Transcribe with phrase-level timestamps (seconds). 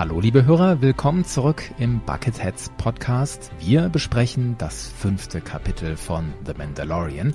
[0.00, 3.50] Hallo liebe Hörer, willkommen zurück im Bucketheads Podcast.
[3.58, 7.34] Wir besprechen das fünfte Kapitel von The Mandalorian.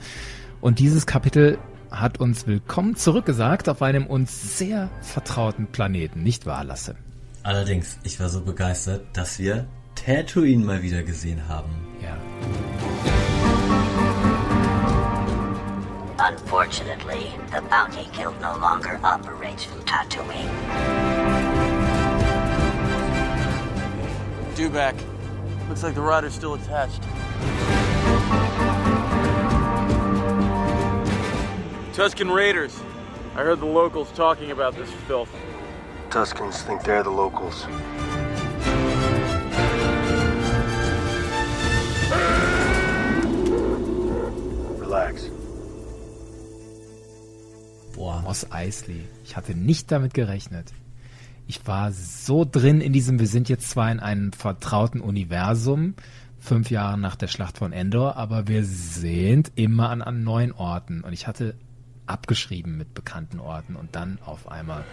[0.61, 1.59] Und dieses Kapitel
[1.91, 6.95] hat uns willkommen zurückgesagt auf einem uns sehr vertrauten Planeten, nicht wahr, Lasse?
[7.43, 11.69] Allerdings, ich war so begeistert, dass wir Tatooine mal wieder gesehen haben.
[12.01, 12.17] Ja.
[16.17, 21.14] Unfortunately, the bounty guild no longer operates from Tatooine.
[24.55, 24.95] Dewback.
[25.67, 27.01] Looks like the rider's still attached.
[31.93, 32.79] Tuscan Raiders.
[33.35, 35.29] I heard the locals talking about this filth.
[36.09, 37.65] Tuscans think they're the locals.
[44.79, 45.29] Relax.
[47.93, 48.21] Boah.
[48.23, 49.01] Moss Eisley.
[49.25, 50.71] Ich hatte nicht damit gerechnet.
[51.47, 55.93] Ich war so drin in diesem, wir sind jetzt zwar in einem vertrauten Universum,
[56.39, 61.01] fünf Jahre nach der Schlacht von Endor, aber wir sind immer an, an neuen Orten.
[61.01, 61.55] Und ich hatte
[62.07, 64.83] abgeschrieben mit bekannten Orten und dann auf einmal.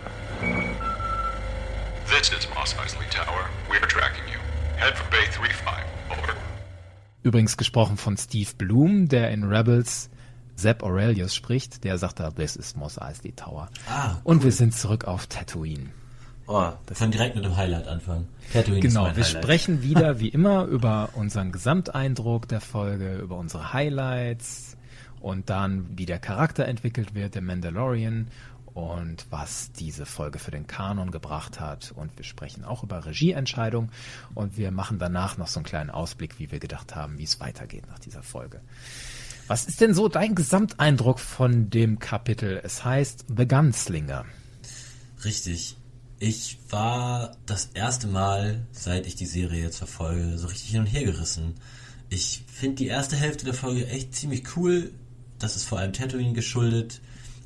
[2.06, 3.46] This is Moss Eisley Tower.
[3.70, 4.38] We are tracking you.
[4.76, 5.84] Head for Bay 35.
[6.10, 6.34] Over.
[7.22, 10.10] Übrigens gesprochen von Steve Bloom, der in Rebels
[10.56, 13.70] Zeb Aurelius spricht, der sagt da, this is Moss Eisley Tower.
[13.88, 15.90] Ah, Und wir sind zurück auf Tatooine.
[16.46, 18.28] Oh, wir können direkt mit dem Highlight anfangen.
[18.52, 19.26] Tatooine Genau, wir Highlight.
[19.26, 24.76] sprechen wieder wie immer über unseren Gesamteindruck der Folge, über unsere Highlights
[25.20, 28.28] und dann, wie der Charakter entwickelt wird, der Mandalorian
[28.74, 31.92] und was diese Folge für den Kanon gebracht hat.
[31.94, 33.90] Und wir sprechen auch über Regieentscheidung
[34.34, 37.38] und wir machen danach noch so einen kleinen Ausblick, wie wir gedacht haben, wie es
[37.38, 38.60] weitergeht nach dieser Folge.
[39.46, 42.60] Was ist denn so dein Gesamteindruck von dem Kapitel?
[42.64, 44.24] Es heißt The Gunslinger.
[45.24, 45.76] Richtig.
[46.24, 50.86] Ich war das erste Mal, seit ich die Serie jetzt verfolge, so richtig hin und
[50.86, 51.54] her gerissen.
[52.10, 54.92] Ich finde die erste Hälfte der Folge echt ziemlich cool.
[55.40, 57.00] Das ist vor allem Tatooine geschuldet,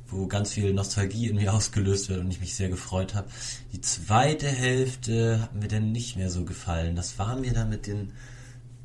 [0.09, 3.27] wo ganz viel Nostalgie in mir ausgelöst wird und ich mich sehr gefreut habe.
[3.73, 6.95] Die zweite Hälfte hat mir dann nicht mehr so gefallen.
[6.95, 8.13] Das war mir dann mit den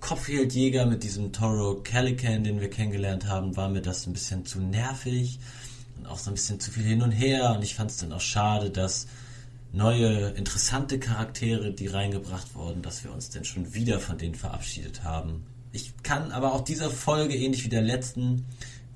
[0.01, 4.59] Kopfgeldjäger, mit diesem Toro Calican, den wir kennengelernt haben, war mir das ein bisschen zu
[4.59, 5.39] nervig
[5.99, 7.53] und auch so ein bisschen zu viel hin und her.
[7.55, 9.07] Und ich fand es dann auch schade, dass
[9.73, 15.03] neue, interessante Charaktere, die reingebracht wurden, dass wir uns denn schon wieder von denen verabschiedet
[15.03, 15.47] haben.
[15.73, 18.45] Ich kann aber auch dieser Folge, ähnlich wie der letzten,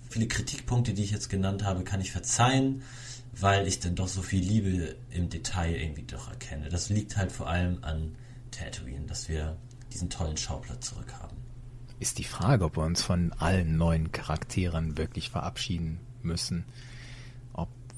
[0.08, 2.82] viele Kritikpunkte, die ich jetzt genannt habe, kann ich verzeihen,
[3.32, 6.68] weil ich dann doch so viel Liebe im Detail irgendwie doch erkenne.
[6.68, 8.14] Das liegt halt vor allem an
[8.50, 9.56] Tatooine, dass wir
[9.92, 11.36] diesen tollen Schauplatz zurück haben.
[11.98, 16.64] ist die Frage, ob wir uns von allen neuen Charakteren wirklich verabschieden müssen.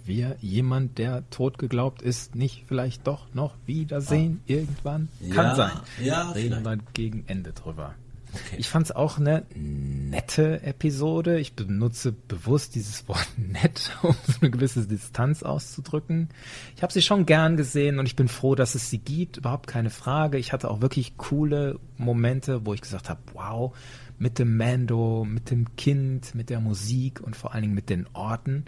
[0.08, 5.08] Wir jemand, der tot geglaubt ist, nicht vielleicht doch noch wiedersehen irgendwann.
[5.32, 5.72] Kann Ja, sein.
[6.02, 6.64] ja, Reden vielleicht.
[6.64, 7.94] wir gegen Ende drüber.
[8.32, 8.56] Okay.
[8.58, 11.38] Ich fand es auch eine nette Episode.
[11.38, 16.28] Ich benutze bewusst dieses Wort nett, um so eine gewisse Distanz auszudrücken.
[16.76, 19.36] Ich habe sie schon gern gesehen und ich bin froh, dass es sie gibt.
[19.38, 20.38] Überhaupt keine Frage.
[20.38, 23.76] Ich hatte auch wirklich coole Momente, wo ich gesagt habe, wow,
[24.18, 28.06] mit dem Mando, mit dem Kind, mit der Musik und vor allen Dingen mit den
[28.14, 28.64] Orten.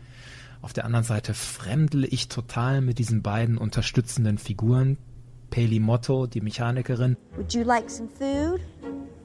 [0.62, 4.98] Auf der anderen Seite fremdle ich total mit diesen beiden unterstützenden Figuren.
[5.50, 8.60] Peli Motto, die Mechanikerin, Would you like some food?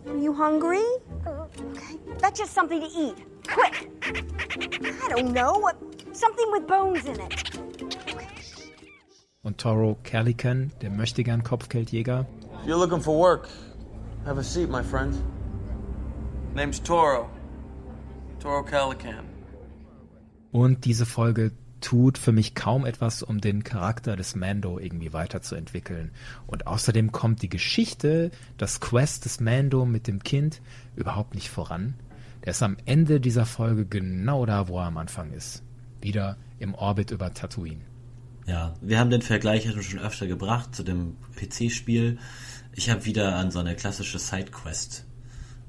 [0.08, 0.82] Are you hungry?
[1.26, 3.16] Okay, fetch us something to eat.
[3.48, 3.92] Quick!
[4.82, 5.60] I don't know.
[5.60, 5.76] What,
[6.14, 7.66] something with bones in it.
[9.44, 12.26] und Toro Calican, der möchte gern Kopfgeldjäger.
[12.64, 13.48] If you're looking for work,
[14.26, 15.14] have a seat, my friend.
[16.56, 17.30] Name's Toro.
[18.40, 19.35] Toro Calican.
[20.56, 21.52] Und diese Folge
[21.82, 26.12] tut für mich kaum etwas, um den Charakter des Mando irgendwie weiterzuentwickeln.
[26.48, 30.62] Und außerdem kommt die Geschichte, das Quest des Mando mit dem Kind
[30.96, 31.96] überhaupt nicht voran.
[32.46, 35.62] Der ist am Ende dieser Folge genau da, wo er am Anfang ist.
[36.00, 37.82] Wieder im Orbit über Tatooine.
[38.48, 42.18] Ja, wir haben den Vergleich schon öfter gebracht zu dem PC-Spiel.
[42.72, 45.04] Ich habe wieder an so eine klassische Sidequest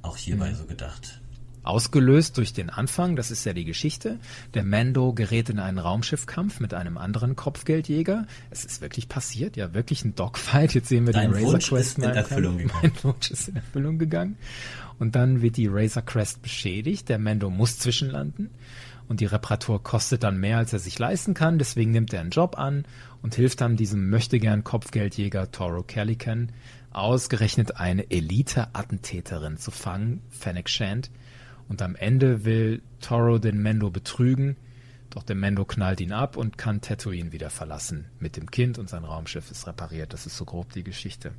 [0.02, 1.20] auch hierbei so gedacht.
[1.66, 4.18] Ausgelöst durch den Anfang, das ist ja die Geschichte.
[4.54, 8.26] Der Mando gerät in einen Raumschiffkampf mit einem anderen Kopfgeldjäger.
[8.50, 10.74] Es ist wirklich passiert, ja, wirklich ein Dogfight.
[10.74, 12.80] Jetzt sehen wir Dein den Razor Crest ist in Erfüllung gegangen.
[12.82, 14.36] Mein Wunsch ist in Erfüllung gegangen.
[14.98, 17.08] Und dann wird die Razor Crest beschädigt.
[17.08, 18.50] Der Mando muss zwischenlanden.
[19.08, 21.58] Und die Reparatur kostet dann mehr, als er sich leisten kann.
[21.58, 22.84] Deswegen nimmt er einen Job an
[23.22, 26.50] und hilft dann diesem möchtegern Kopfgeldjäger Toro Calican,
[26.92, 31.10] ausgerechnet eine Elite-Attentäterin zu fangen, Fennec Shand.
[31.68, 34.56] Und am Ende will Toro den Mendo betrügen,
[35.10, 38.06] Doch der Mando knallt ihn ab und kann Tatooine wieder verlassen.
[38.18, 40.12] Mit dem Kind und sein Raumschiff ist repariert.
[40.12, 41.32] Das ist so grob die Geschichte.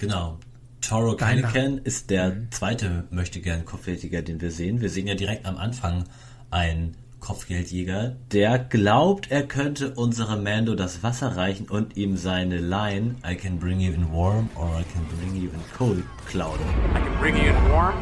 [0.00, 0.38] Genau.
[0.82, 4.82] Toro Callaghan ist der zweite möchtegern Kopfgeldjäger, den wir sehen.
[4.82, 6.04] Wir sehen ja direkt am Anfang
[6.50, 13.14] einen Kopfgeldjäger, der glaubt, er könnte unserem Mando das Wasser reichen und ihm seine Line
[13.26, 16.60] I can bring you in warm or I can bring you in cold klauen.
[16.60, 17.94] I can bring you in warm,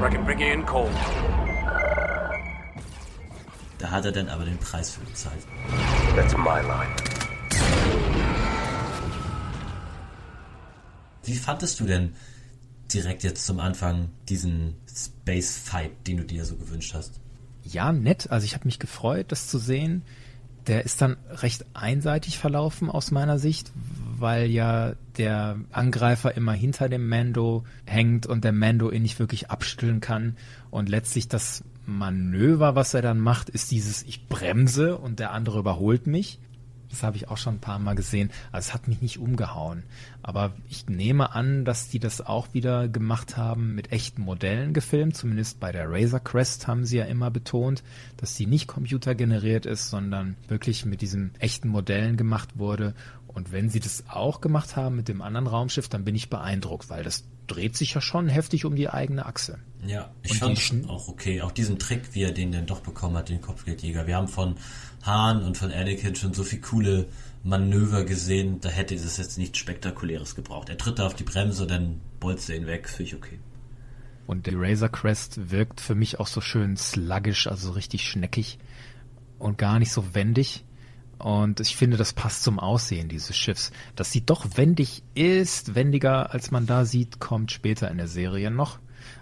[0.00, 0.90] or I can bring you in cold.
[3.76, 5.42] Da hat er dann aber den Preis für bezahlt.
[6.16, 6.96] That's my line.
[11.24, 12.14] Wie fandest du denn
[12.94, 17.20] direkt jetzt zum Anfang diesen Space Fight, den du dir so gewünscht hast?
[17.64, 18.30] Ja, nett.
[18.30, 20.02] Also ich habe mich gefreut, das zu sehen.
[20.66, 23.72] Der ist dann recht einseitig verlaufen aus meiner Sicht,
[24.18, 29.50] weil ja der Angreifer immer hinter dem Mando hängt und der Mando ihn nicht wirklich
[29.50, 30.36] abstüllen kann.
[30.70, 35.58] Und letztlich das Manöver, was er dann macht, ist dieses Ich bremse und der andere
[35.58, 36.38] überholt mich.
[36.90, 38.30] Das habe ich auch schon ein paar Mal gesehen.
[38.52, 39.84] Also es hat mich nicht umgehauen.
[40.22, 45.16] Aber ich nehme an, dass die das auch wieder gemacht haben, mit echten Modellen gefilmt.
[45.16, 47.82] Zumindest bei der Razor Crest haben sie ja immer betont,
[48.16, 52.94] dass sie nicht computergeneriert ist, sondern wirklich mit diesen echten Modellen gemacht wurde.
[53.26, 56.90] Und wenn sie das auch gemacht haben mit dem anderen Raumschiff, dann bin ich beeindruckt,
[56.90, 59.58] weil das dreht sich ja schon heftig um die eigene Achse.
[59.86, 61.42] Ja, ich Und fand die auch okay.
[61.42, 64.06] Auch diesen Trick, wie er den dann doch bekommen hat, den Kopfgeldjäger.
[64.06, 64.56] Wir haben von
[65.02, 67.06] Hahn und von Anakin schon so viel coole
[67.42, 70.68] Manöver gesehen, da hätte es jetzt nichts Spektakuläres gebraucht.
[70.68, 73.38] Er tritt da auf die Bremse, dann bolzt er ihn weg, finde ich okay.
[74.26, 78.58] Und die Razor Crest wirkt für mich auch so schön sluggish, also so richtig schneckig
[79.38, 80.64] und gar nicht so wendig.
[81.18, 83.72] Und ich finde, das passt zum Aussehen dieses Schiffs.
[83.96, 88.50] Dass sie doch wendig ist, wendiger als man da sieht, kommt später in der Serie
[88.50, 88.78] noch.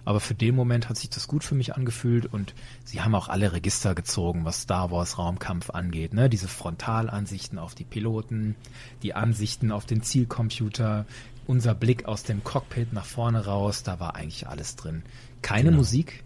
[0.08, 3.28] Aber für den Moment hat sich das gut für mich angefühlt und sie haben auch
[3.28, 6.14] alle Register gezogen, was Star Wars Raumkampf angeht.
[6.14, 6.30] Ne?
[6.30, 8.56] Diese Frontalansichten auf die Piloten,
[9.02, 11.04] die Ansichten auf den Zielcomputer,
[11.46, 15.02] unser Blick aus dem Cockpit nach vorne raus, da war eigentlich alles drin.
[15.42, 16.24] Keine Musik,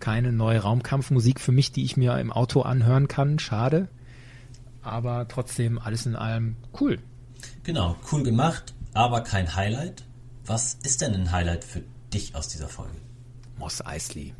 [0.00, 3.38] keine neue Raumkampfmusik für mich, die ich mir im Auto anhören kann.
[3.38, 3.86] Schade.
[4.82, 6.98] Aber trotzdem alles in allem cool.
[7.62, 10.02] Genau, cool gemacht, aber kein Highlight.
[10.46, 11.84] Was ist denn ein Highlight für
[12.14, 12.94] dich aus dieser Folge?
[13.58, 14.34] Moss Eisley.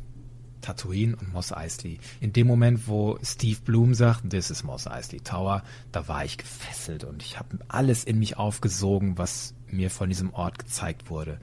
[0.61, 1.99] Tatooine und Moss Eisley.
[2.21, 5.61] In dem Moment, wo Steve Bloom sagt, this is Moss Eisley Tower,
[5.91, 10.33] da war ich gefesselt und ich habe alles in mich aufgesogen, was mir von diesem
[10.33, 11.39] Ort gezeigt wurde.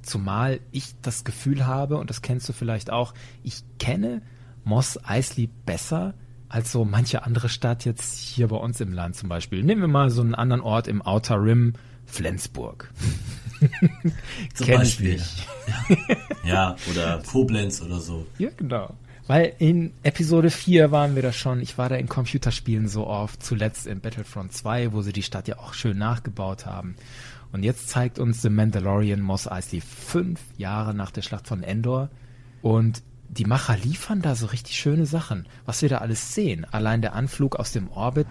[0.00, 3.12] Zumal ich das Gefühl habe, und das kennst du vielleicht auch,
[3.42, 4.22] ich kenne
[4.64, 6.14] Moss Eisley besser
[6.48, 9.62] als so manche andere Stadt jetzt hier bei uns im Land zum Beispiel.
[9.62, 11.74] Nehmen wir mal so einen anderen Ort im Outer Rim,
[12.06, 12.90] Flensburg.
[14.54, 15.14] Zum Kenn Beispiel.
[15.14, 15.46] nicht.
[16.44, 18.26] Ja, oder Koblenz oder so.
[18.38, 18.94] Ja, genau.
[19.28, 23.42] Weil in Episode 4 waren wir da schon, ich war da in Computerspielen so oft,
[23.42, 26.96] zuletzt in Battlefront 2, wo sie die Stadt ja auch schön nachgebaut haben.
[27.52, 32.08] Und jetzt zeigt uns The Mandalorian Moss Eisley fünf Jahre nach der Schlacht von Endor.
[32.62, 36.66] Und die Macher liefern da so richtig schöne Sachen, was wir da alles sehen.
[36.70, 38.26] Allein der Anflug aus dem Orbit.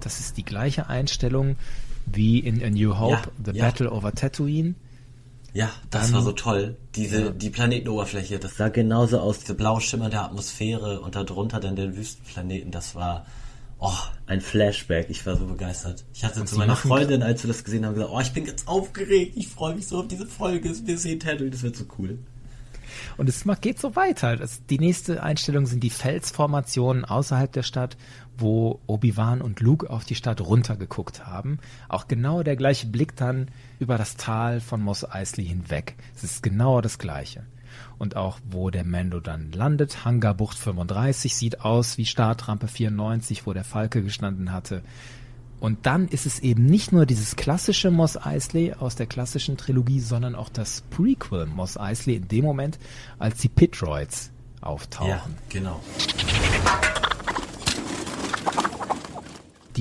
[0.00, 1.56] Das ist die gleiche Einstellung
[2.06, 3.64] wie in A New Hope, Ja, The ja.
[3.64, 4.74] Battle over Tatooine.
[5.54, 6.76] Ja, das Dann- war so toll.
[6.94, 9.40] Diese, die Planetenoberfläche, das sah genauso aus.
[9.40, 13.26] Diese Blauschimmer der Atmosphäre und darunter dann den Wüstenplaneten, das war,
[13.78, 13.92] oh,
[14.26, 15.10] ein Flashback.
[15.10, 16.04] Ich war so begeistert.
[16.14, 18.66] Ich hatte zu meiner Freundin, als wir das gesehen haben, gesagt, oh, ich bin ganz
[18.66, 19.32] aufgeregt.
[19.36, 20.72] Ich freue mich so auf diese Folge.
[20.86, 22.18] Wir sehen Tatooine, das wird so cool.
[23.16, 24.36] Und es geht so weiter.
[24.36, 27.96] Das, die nächste Einstellung sind die Felsformationen außerhalb der Stadt,
[28.38, 31.58] wo Obi-Wan und Luke auf die Stadt runtergeguckt haben.
[31.88, 33.48] Auch genau der gleiche Blick dann
[33.78, 35.96] über das Tal von Mos Eisley hinweg.
[36.14, 37.44] Es ist genau das gleiche.
[37.98, 43.52] Und auch wo der Mando dann landet, Hangarbucht 35 sieht aus wie Startrampe 94, wo
[43.52, 44.82] der Falke gestanden hatte.
[45.60, 50.00] Und dann ist es eben nicht nur dieses klassische Moss Eisley aus der klassischen Trilogie,
[50.00, 52.80] sondern auch das Prequel Moss Eisley in dem Moment,
[53.20, 55.80] als die Pitroids auftauchen, Ja, genau.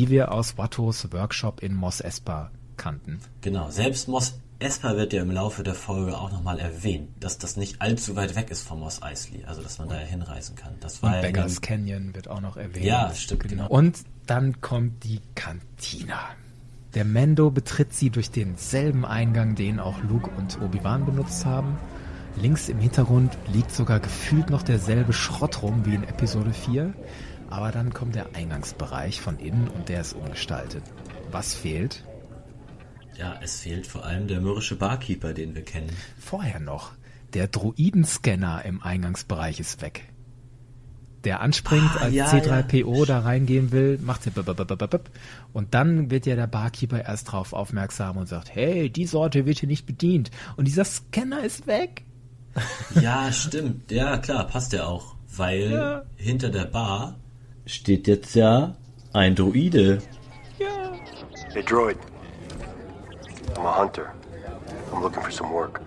[0.02, 3.20] Die wir aus Wattos Workshop in Mos Espa kannten.
[3.42, 3.70] Genau.
[3.70, 7.80] Selbst Mos Espa wird ja im Laufe der Folge auch nochmal erwähnt, dass das nicht
[7.84, 10.74] allzu weit weg ist von Mos Eisley, also dass man da ja hinreisen kann.
[10.80, 12.84] Das war Und Beggars dem- Canyon wird auch noch erwähnt.
[12.84, 13.68] Ja, stimmt, genau.
[13.68, 16.20] Und dann kommt die Kantina.
[16.96, 21.78] Der Mendo betritt sie durch denselben Eingang, den auch Luke und Obi-Wan benutzt haben.
[22.42, 26.94] Links im Hintergrund liegt sogar gefühlt noch derselbe Schrott rum wie in Episode 4.
[27.52, 30.84] Aber dann kommt der Eingangsbereich von innen und der ist umgestaltet.
[31.32, 32.04] Was fehlt?
[33.18, 35.90] Ja, es fehlt vor allem der mürrische Barkeeper, den wir kennen.
[36.20, 36.92] Vorher noch.
[37.34, 40.08] Der Droidenscanner im Eingangsbereich ist weg.
[41.24, 45.00] der anspringt, Ah, als ja, C3PO da reingehen will, macht er
[45.54, 49.60] und dann wird ja der Barkeeper erst drauf aufmerksam und sagt, hey, die Sorte wird
[49.60, 52.04] hier nicht bedient und dieser Scanner ist weg.
[53.00, 53.92] Ja, stimmt.
[53.92, 55.16] Ja, klar, passt ja auch.
[55.38, 56.02] Weil Ja.
[56.18, 57.16] hinter der Bar
[57.66, 58.76] steht jetzt ja
[59.14, 60.02] ein Druide.
[61.54, 61.98] Hey, droid.
[63.56, 64.14] I'm a hunter.
[64.94, 65.82] I'm looking for some work.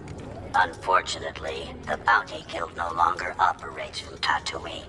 [0.55, 4.85] Unfortunately, the bounty guild no longer operates from Tatooine.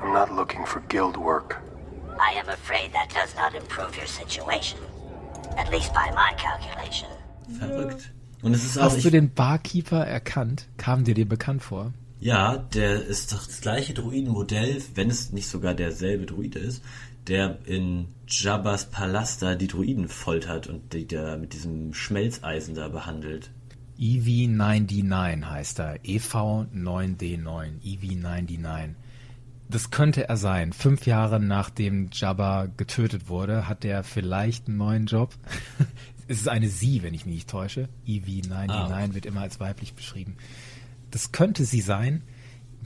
[0.00, 1.60] I'm not looking for guild work.
[2.18, 4.78] I am afraid that does not improve your situation.
[5.58, 7.08] At least by my calculation.
[7.58, 8.12] Verrückt.
[8.42, 10.68] Und es ist auch, Hast ich, du den Barkeeper erkannt?
[10.76, 11.92] Kam dir dir bekannt vor?
[12.20, 16.82] Ja, der ist das gleiche Druidenmodell, wenn es nicht sogar derselbe Druide ist,
[17.26, 22.88] der in Jabba's Palast da die Druiden foltert und die da mit diesem Schmelzeisen da
[22.88, 23.50] behandelt.
[23.98, 26.04] E EV99 heißt er.
[26.04, 27.80] E EV9D9.
[27.84, 28.94] EV99.
[29.68, 30.72] Das könnte er sein.
[30.72, 35.34] Fünf Jahre nachdem Jabba getötet wurde, hat er vielleicht einen neuen Job.
[36.28, 37.88] es ist eine Sie, wenn ich mich nicht täusche.
[38.06, 40.36] EV99 Ah, wird immer als weiblich beschrieben.
[41.10, 42.22] Das könnte sie sein.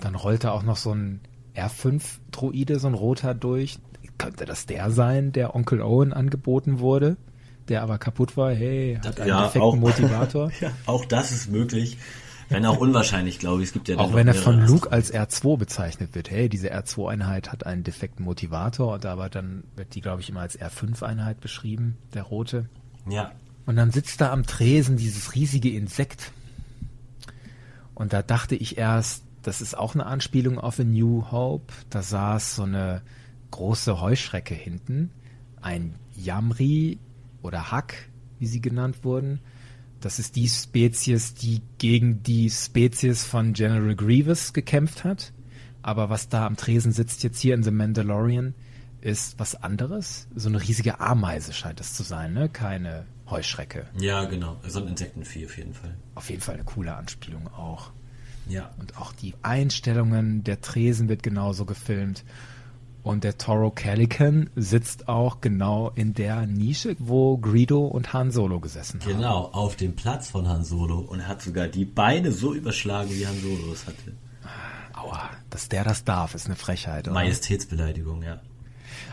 [0.00, 1.20] Dann rollt da auch noch so ein
[1.54, 3.78] R5-Droide, so ein roter durch.
[4.18, 7.16] Könnte das der sein, der Onkel Owen angeboten wurde?
[7.68, 8.52] Der aber kaputt war.
[8.52, 10.50] Hey, hat einen defekten Motivator.
[10.60, 11.98] ja, auch das ist möglich.
[12.48, 13.68] Wenn auch unwahrscheinlich, glaube ich.
[13.68, 16.30] Es gibt ja Auch wenn er von Luke als R2 bezeichnet wird.
[16.30, 20.40] Hey, diese R2-Einheit hat einen defekten Motivator, und aber dann wird die, glaube ich, immer
[20.40, 22.68] als R5-Einheit beschrieben, der rote.
[23.08, 23.32] Ja,
[23.66, 26.32] Und dann sitzt da am Tresen dieses riesige Insekt.
[27.94, 31.72] Und da dachte ich erst, das ist auch eine Anspielung auf A New Hope.
[31.90, 33.02] Da saß so eine
[33.50, 35.10] große Heuschrecke hinten.
[35.60, 36.98] Ein Yamri
[37.42, 38.08] oder Hack,
[38.38, 39.40] wie sie genannt wurden.
[40.00, 45.32] Das ist die Spezies, die gegen die Spezies von General Grievous gekämpft hat.
[45.82, 48.54] Aber was da am Tresen sitzt jetzt hier in The Mandalorian,
[49.00, 50.26] ist was anderes.
[50.34, 52.48] So eine riesige Ameise scheint es zu sein, ne?
[52.48, 53.86] Keine Heuschrecke.
[53.98, 54.56] ja, genau.
[54.66, 55.96] So ein Insektenvieh auf jeden Fall.
[56.14, 57.90] Auf jeden Fall eine coole Anspielung auch.
[58.48, 58.70] Ja.
[58.78, 62.24] Und auch die Einstellungen, der Tresen wird genauso gefilmt.
[63.02, 68.60] Und der Toro Calican sitzt auch genau in der Nische, wo Greedo und Han Solo
[68.60, 69.08] gesessen haben.
[69.16, 73.26] Genau, auf dem Platz von Han Solo und hat sogar die Beine so überschlagen, wie
[73.26, 74.14] Han Solo es hatte.
[74.94, 77.04] Aua, dass der das darf, ist eine Frechheit.
[77.06, 77.14] Oder?
[77.14, 78.40] Majestätsbeleidigung, ja.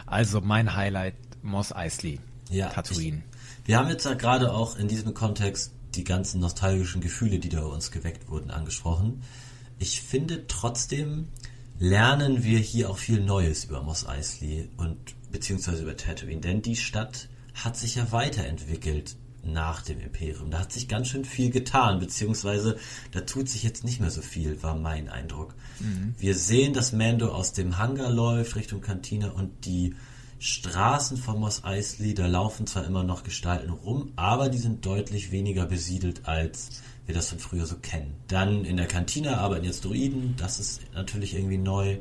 [0.06, 3.24] Also mein Highlight, Moss Eisley, Ja, Tatooine.
[3.72, 7.62] Wir haben jetzt ja gerade auch in diesem Kontext die ganzen nostalgischen Gefühle, die da
[7.62, 9.24] bei uns geweckt wurden, angesprochen.
[9.80, 11.30] Ich finde trotzdem
[11.80, 14.98] lernen wir hier auch viel Neues über Mos Eisley und
[15.32, 20.52] beziehungsweise über Tatooine, denn die Stadt hat sich ja weiterentwickelt nach dem Imperium.
[20.52, 22.78] Da hat sich ganz schön viel getan, beziehungsweise
[23.14, 25.56] da tut sich jetzt nicht mehr so viel, war mein Eindruck.
[26.18, 29.96] Wir sehen, dass Mando aus dem Hangar läuft Richtung Kantine und die
[30.44, 35.32] Straßen von Mos Eisley, da laufen zwar immer noch Gestalten rum, aber die sind deutlich
[35.32, 38.16] weniger besiedelt, als wir das von früher so kennen.
[38.28, 41.98] Dann in der Kantine arbeiten jetzt Druiden, das ist natürlich irgendwie neu.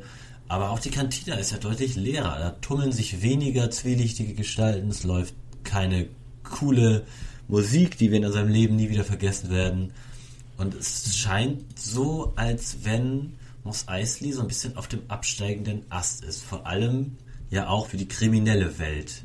[0.48, 2.38] Aber auch die Kantine ist ja deutlich leerer.
[2.38, 4.88] Da tummeln sich weniger zwielichtige Gestalten.
[4.88, 6.08] Es läuft keine
[6.42, 7.04] coole
[7.46, 9.92] Musik, die wir in unserem Leben nie wieder vergessen werden.
[10.56, 16.24] Und es scheint so, als wenn Mos Eisley so ein bisschen auf dem absteigenden Ast
[16.24, 16.42] ist.
[16.42, 17.18] Vor allem
[17.50, 19.24] ja auch für die kriminelle Welt.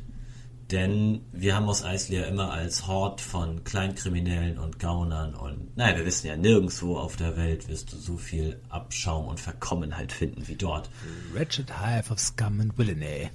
[0.70, 5.96] Denn wir haben Mos Eisley ja immer als Hort von Kleinkriminellen und Gaunern und naja,
[5.98, 10.48] wir wissen ja, nirgendwo auf der Welt wirst du so viel Abschaum und Verkommenheit finden
[10.48, 10.90] wie dort.
[11.32, 13.30] Wretched Hive of Scum and Villainy.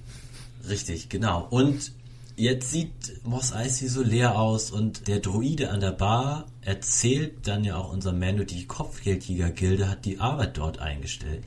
[0.67, 1.47] Richtig, genau.
[1.49, 1.93] Und
[2.35, 7.63] jetzt sieht Mos Eisley so leer aus und der Druide an der Bar erzählt dann
[7.63, 11.45] ja auch unser Mando, die Kopfgeldjäger-Gilde hat die Arbeit dort eingestellt.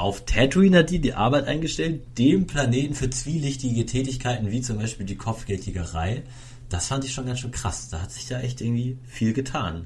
[0.00, 5.04] Auf Tatooine hat die die Arbeit eingestellt, dem Planeten für zwielichtige Tätigkeiten wie zum Beispiel
[5.04, 6.22] die Kopfgeldjägerei.
[6.70, 7.90] Das fand ich schon ganz schön krass.
[7.90, 9.84] Da hat sich da echt irgendwie viel getan.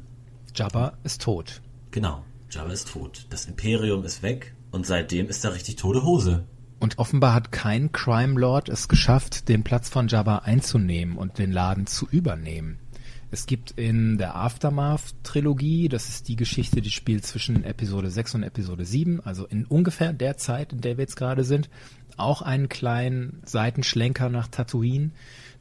[0.55, 1.63] Jabba ist tot.
[1.91, 3.27] Genau, Jabba ist tot.
[3.31, 6.45] Das Imperium ist weg und seitdem ist da richtig tote Hose.
[6.79, 11.51] Und offenbar hat kein Crime Lord es geschafft, den Platz von Jabba einzunehmen und den
[11.51, 12.79] Laden zu übernehmen.
[13.35, 18.43] Es gibt in der Aftermath-Trilogie, das ist die Geschichte, die spielt zwischen Episode 6 und
[18.45, 21.69] Episode 7, also in ungefähr der Zeit, in der wir jetzt gerade sind,
[22.17, 25.11] auch einen kleinen Seitenschlenker nach Tatooine.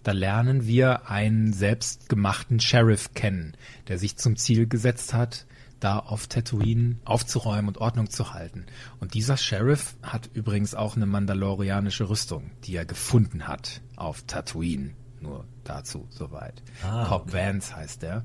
[0.04, 5.48] Da lernen wir einen selbstgemachten Sheriff kennen, der sich zum Ziel gesetzt hat,
[5.80, 8.68] da auf Tatooine aufzuräumen und Ordnung zu halten.
[9.00, 14.92] Und dieser Sheriff hat übrigens auch eine mandalorianische Rüstung, die er gefunden hat auf Tatooine.
[15.22, 16.62] Nur dazu soweit.
[16.84, 18.24] Ah, Cobb Vance heißt er.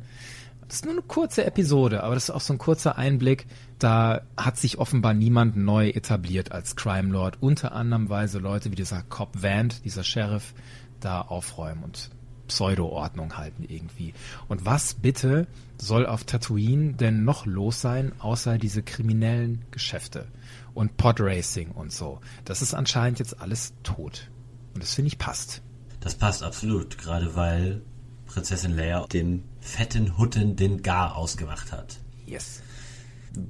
[0.69, 3.47] Das ist nur eine kurze Episode, aber das ist auch so ein kurzer Einblick.
[3.79, 7.39] Da hat sich offenbar niemand neu etabliert als Crime Lord.
[7.41, 10.53] Unter anderem, weil so Leute wie dieser Cop Vant, dieser Sheriff,
[11.01, 12.11] da aufräumen und
[12.49, 14.13] Pseudo-Ordnung halten irgendwie.
[14.49, 15.47] Und was bitte
[15.79, 20.27] soll auf Tatooine denn noch los sein, außer diese kriminellen Geschäfte
[20.75, 22.21] und Podracing und so?
[22.45, 24.31] Das ist anscheinend jetzt alles tot.
[24.75, 25.63] Und das finde ich passt.
[26.01, 27.83] Das passt absolut, gerade weil
[28.27, 31.99] Prinzessin Leia dem fetten Hutten den Gar ausgemacht hat.
[32.27, 32.63] Yes.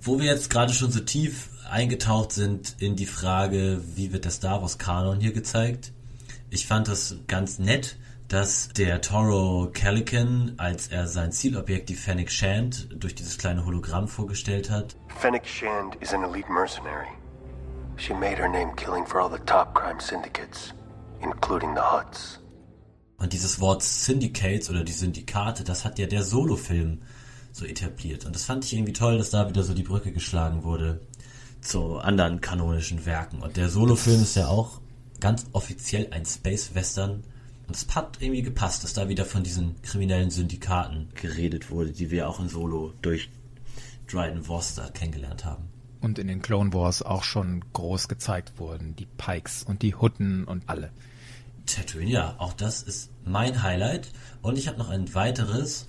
[0.01, 4.33] Wo wir jetzt gerade schon so tief eingetaucht sind in die Frage, wie wird der
[4.33, 5.93] Star Wars Kanon hier gezeigt?
[6.51, 7.97] Ich fand das ganz nett,
[8.29, 14.09] dass der Toro Calican, als er sein Zielobjekt, die Fennec Shand, durch dieses kleine Hologramm
[14.09, 14.97] vorgestellt hat.
[15.19, 17.09] Fennec Shand is an elite mercenary.
[17.97, 20.73] She made her name killing for all the top crime syndicates,
[21.21, 22.38] including the Huts.
[23.19, 27.03] Und dieses Wort Syndicates oder die Syndikate, das hat ja der Solo-Film
[27.53, 28.25] so etabliert.
[28.25, 31.01] Und das fand ich irgendwie toll, dass da wieder so die Brücke geschlagen wurde
[31.61, 33.43] zu anderen kanonischen Werken.
[33.43, 34.81] Und der Solo-Film ist ja auch
[35.19, 37.25] ganz offiziell ein Space-Western.
[37.67, 42.13] Und es hat irgendwie gepasst, dass da wieder von diesen kriminellen Syndikaten geredet wurde, die
[42.13, 43.31] wir auch in Solo durch
[44.07, 45.65] Dryden Worcester kennengelernt haben.
[46.01, 48.95] Und in den Clone Wars auch schon groß gezeigt wurden.
[48.95, 50.93] Die Pikes und die Hutten und alle.
[51.69, 54.11] Tatooine, ja, auch das ist mein Highlight.
[54.43, 55.87] Und ich habe noch ein weiteres,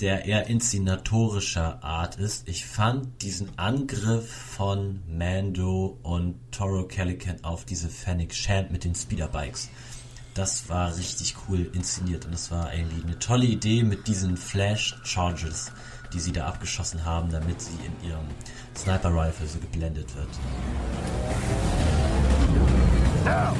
[0.00, 2.48] der eher inszenatorischer Art ist.
[2.48, 8.94] Ich fand diesen Angriff von Mando und Toro Calican auf diese Fennec Shand mit den
[8.94, 9.70] Speederbikes.
[10.34, 14.94] Das war richtig cool inszeniert und das war irgendwie eine tolle Idee mit diesen Flash
[15.02, 15.72] Charges,
[16.12, 18.26] die sie da abgeschossen haben, damit sie in ihrem
[18.76, 20.28] Sniper Rifle so geblendet wird.
[23.24, 23.56] Now!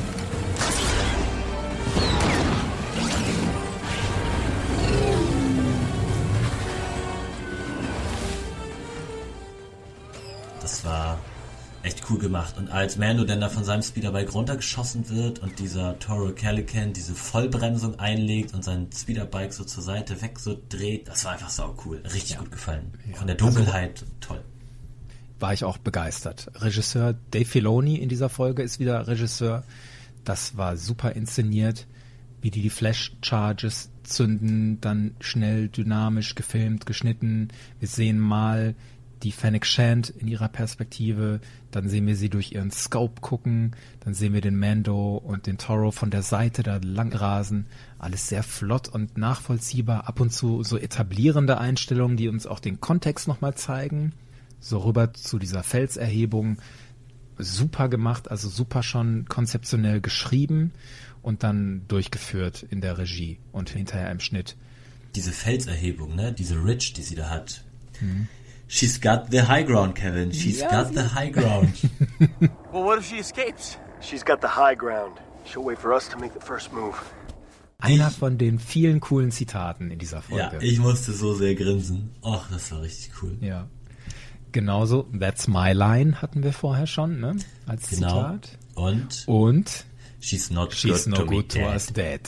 [10.86, 11.18] War
[11.82, 12.56] echt cool gemacht.
[12.58, 17.14] Und als Mando dann da von seinem Speederbike runtergeschossen wird und dieser Toro Calican diese
[17.14, 21.76] Vollbremsung einlegt und sein Speederbike so zur Seite weg so dreht, das war einfach sau
[21.84, 21.98] cool.
[22.04, 22.38] Richtig Ja.
[22.38, 22.92] gut gefallen.
[23.10, 23.16] Ja.
[23.18, 24.40] Von der Dunkelheit toll.
[25.38, 26.50] war ich auch begeistert.
[26.56, 29.62] Regisseur Dave Filoni in dieser Folge ist wieder Regisseur.
[30.24, 31.86] Das war super inszeniert,
[32.40, 37.48] wie die die Flash Charges zünden, dann schnell dynamisch gefilmt, geschnitten.
[37.80, 38.74] Wir sehen mal
[39.22, 44.14] die Fennec Shand in ihrer Perspektive, dann sehen wir sie durch ihren Scope gucken, dann
[44.14, 47.66] sehen wir den Mando und den Toro von der Seite da lang rasen.
[47.98, 52.80] Alles sehr flott und nachvollziehbar, ab und zu so etablierende Einstellungen, die uns auch den
[52.80, 54.12] Kontext nochmal zeigen
[54.60, 56.58] so rüber zu dieser Felserhebung.
[57.38, 60.72] Super gemacht, also super schon konzeptionell geschrieben
[61.22, 64.56] und dann durchgeführt in der Regie und hinterher im Schnitt.
[65.14, 66.32] Diese Felserhebung, ne?
[66.32, 67.62] Diese Ridge, die sie da hat.
[68.68, 70.32] She's got the high ground, Kevin.
[70.32, 71.72] She's Ja, got sie- the high ground.
[72.72, 73.78] Well, what if she escapes?
[74.00, 75.18] She's got the high ground.
[75.44, 76.94] She'll wait for us to make the first move.
[77.78, 80.64] Einer von den vielen coolen Zitaten in dieser ja, Folge.
[80.66, 82.10] ich musste so sehr grinsen.
[82.22, 83.36] Och, das war richtig cool.
[83.40, 83.68] Ja.
[84.52, 87.36] Genauso, That's My Line hatten wir vorher schon, ne?
[87.66, 88.08] Als Genau.
[88.38, 88.58] Zitat.
[88.74, 89.84] Und Und
[90.20, 91.74] she's not She's good no to good to dead.
[91.74, 92.20] us dead.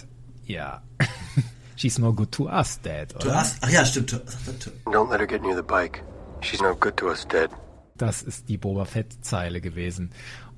[0.47, 0.83] Ja.
[1.77, 3.41] She's no good to us dead, To oder?
[3.41, 3.57] us?
[3.61, 4.13] Ach ja, stimmt.
[4.87, 6.03] Don't let her get near the bike.
[6.41, 7.49] She's no good to us dead.
[7.97, 10.11] Das ist die Boba Fett-Zeile gewesen.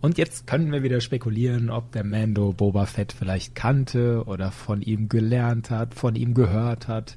[0.03, 4.83] Und jetzt können wir wieder spekulieren, ob der Mando Boba Fett vielleicht kannte oder von
[4.83, 7.17] ihm gelernt hat, von ihm gehört hat.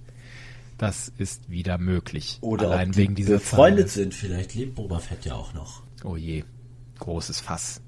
[0.77, 2.39] Das ist wieder möglich.
[2.41, 4.03] Oder Allein ob die wegen dieser befreundet Zeile.
[4.05, 4.13] sind.
[4.13, 5.83] Vielleicht lebt Boba Fett ja auch noch.
[6.03, 6.43] Oh je,
[6.99, 7.81] großes Fass.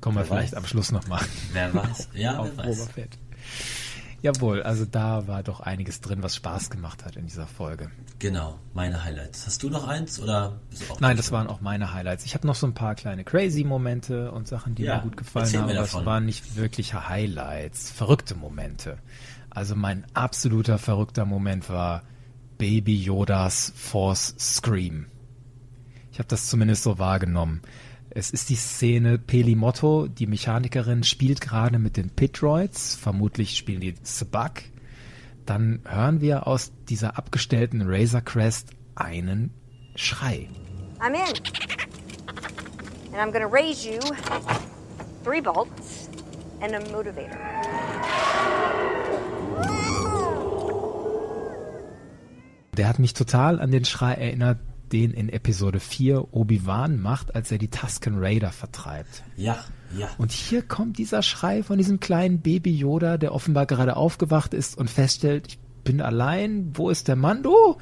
[0.00, 0.58] Kommen wir vielleicht weiß.
[0.58, 2.08] am Schluss nochmal Wer weiß.
[2.14, 2.88] Ja, wer Boba weiß.
[2.88, 3.18] Fett.
[4.20, 7.90] Jawohl, also da war doch einiges drin, was Spaß gemacht hat in dieser Folge.
[8.18, 9.46] Genau, meine Highlights.
[9.46, 12.24] Hast du noch eins oder bist du auch Nein, das waren auch meine Highlights.
[12.24, 15.56] Ich habe noch so ein paar kleine Crazy-Momente und Sachen, die Ja, mir gut gefallen
[15.56, 18.98] haben, aber es waren nicht wirkliche Highlights, verrückte Momente.
[19.50, 22.02] Also mein absoluter verrückter Moment war
[22.58, 25.06] Baby Yodas Force Scream.
[26.10, 27.62] Ich habe das zumindest so wahrgenommen.
[28.10, 33.80] Es ist die Szene, Peli Motto, die Mechanikerin, spielt gerade mit den Pitroids, vermutlich spielen
[33.80, 34.64] die Sabak.
[35.44, 39.50] Dann hören wir aus dieser abgestellten Razor Crest einen
[39.94, 40.48] Schrei.
[41.00, 41.18] I'm in.
[43.12, 43.98] And I'm gonna raise you
[45.22, 46.08] three bolts
[46.60, 47.38] and a motivator.
[52.76, 54.58] Der hat mich total an den Schrei erinnert,
[54.92, 59.22] den in Episode 4 Obi-Wan macht, als er die Tusken Raider vertreibt.
[59.36, 59.58] Ja,
[59.96, 60.08] ja.
[60.18, 64.76] Und hier kommt dieser Schrei von diesem kleinen Baby Yoda, der offenbar gerade aufgewacht ist
[64.76, 67.78] und feststellt, ich bin allein, wo ist der Mando?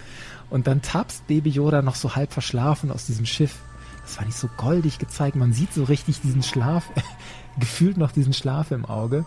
[0.49, 3.57] Und dann tapst Baby Yoda noch so halb verschlafen aus diesem Schiff.
[4.03, 5.35] Das war nicht so goldig gezeigt.
[5.35, 6.85] Man sieht so richtig diesen Schlaf,
[7.59, 9.25] gefühlt noch diesen Schlaf im Auge.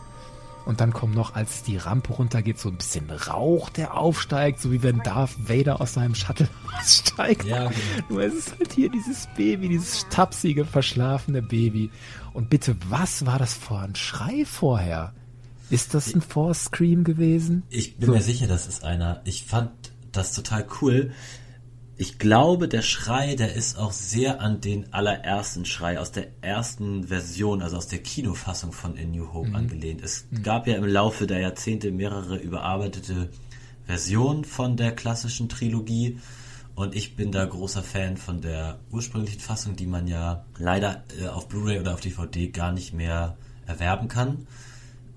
[0.66, 4.72] Und dann kommt noch, als die Rampe runtergeht, so ein bisschen Rauch, der aufsteigt, so
[4.72, 6.48] wie wenn Darth Vader aus seinem Shuttle
[6.80, 7.46] aussteigt.
[7.46, 7.80] Ja, genau.
[8.10, 11.90] Nur es ist halt hier dieses Baby, dieses tapsige, verschlafene Baby.
[12.34, 15.14] Und bitte, was war das für ein Schrei vorher?
[15.72, 17.64] Ist das ein Force Scream gewesen?
[17.70, 18.12] Ich bin So.
[18.14, 19.22] mir sicher, das ist einer.
[19.24, 19.72] Ich fand
[20.12, 21.12] das total cool.
[22.02, 27.10] Ich glaube, der Schrei, der ist auch sehr an den allerersten Schrei aus der ersten
[27.10, 30.02] Version, also aus der Kinofassung von In New Hope angelehnt.
[30.02, 33.32] Es gab ja im Laufe der Jahrzehnte mehrere überarbeitete
[33.86, 36.20] Versionen von der klassischen Trilogie.
[36.74, 41.28] Und ich bin da großer Fan von der ursprünglichen Fassung, die man ja leider äh,
[41.28, 43.36] auf Blu-ray oder auf DVD gar nicht mehr
[43.68, 44.48] erwerben kann.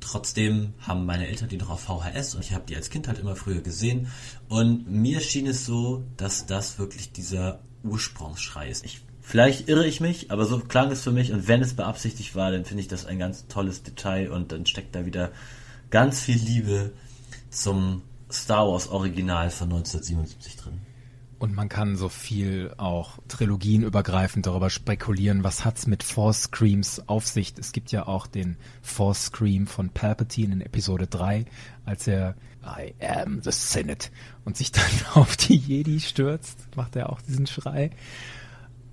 [0.02, 3.20] Trotzdem haben meine Eltern die noch auf VHS und ich habe die als Kind halt
[3.20, 4.08] immer früher gesehen.
[4.48, 8.84] Und mir schien es so, dass das wirklich dieser Ursprungsschrei ist.
[8.84, 11.32] Ich, vielleicht irre ich mich, aber so klang es für mich.
[11.32, 14.66] Und wenn es beabsichtigt war, dann finde ich das ein ganz tolles Detail und dann
[14.66, 15.30] steckt da wieder
[15.90, 16.92] ganz viel Liebe
[17.50, 20.80] zum Star Wars Original von 1977 drin.
[21.42, 27.26] Und man kann so viel auch trilogienübergreifend darüber spekulieren, was hat's mit Force Screams auf
[27.26, 27.54] sich.
[27.58, 31.46] Es gibt ja auch den Force Scream von Palpatine in Episode 3,
[31.84, 34.10] als er I am the Senate
[34.44, 37.90] und sich dann auf die Jedi stürzt, macht er auch diesen Schrei.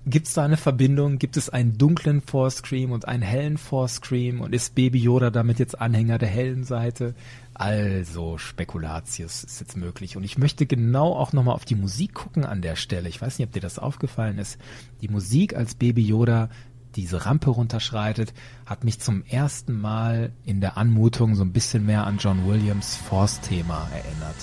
[0.06, 1.18] Gibt es da eine Verbindung?
[1.20, 4.40] Gibt es einen dunklen Force Scream und einen hellen Force Scream?
[4.40, 7.14] Und ist Baby Yoda damit jetzt Anhänger der hellen Seite?
[7.54, 10.16] Also, Spekulatius ist jetzt möglich.
[10.16, 13.08] Und ich möchte genau auch nochmal auf die Musik gucken an der Stelle.
[13.08, 14.58] Ich weiß nicht, ob dir das aufgefallen ist.
[15.02, 16.48] Die Musik, als Baby Yoda
[16.96, 18.32] diese Rampe runterschreitet,
[18.66, 22.96] hat mich zum ersten Mal in der Anmutung so ein bisschen mehr an John Williams
[22.96, 24.36] Force-Thema erinnert.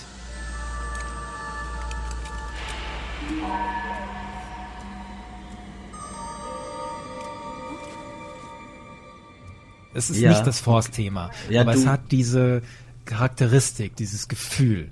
[9.94, 10.30] Es ist Ja.
[10.30, 12.62] nicht das Force-Thema, Ja, aber es hat diese
[13.08, 14.92] Charakteristik, dieses Gefühl.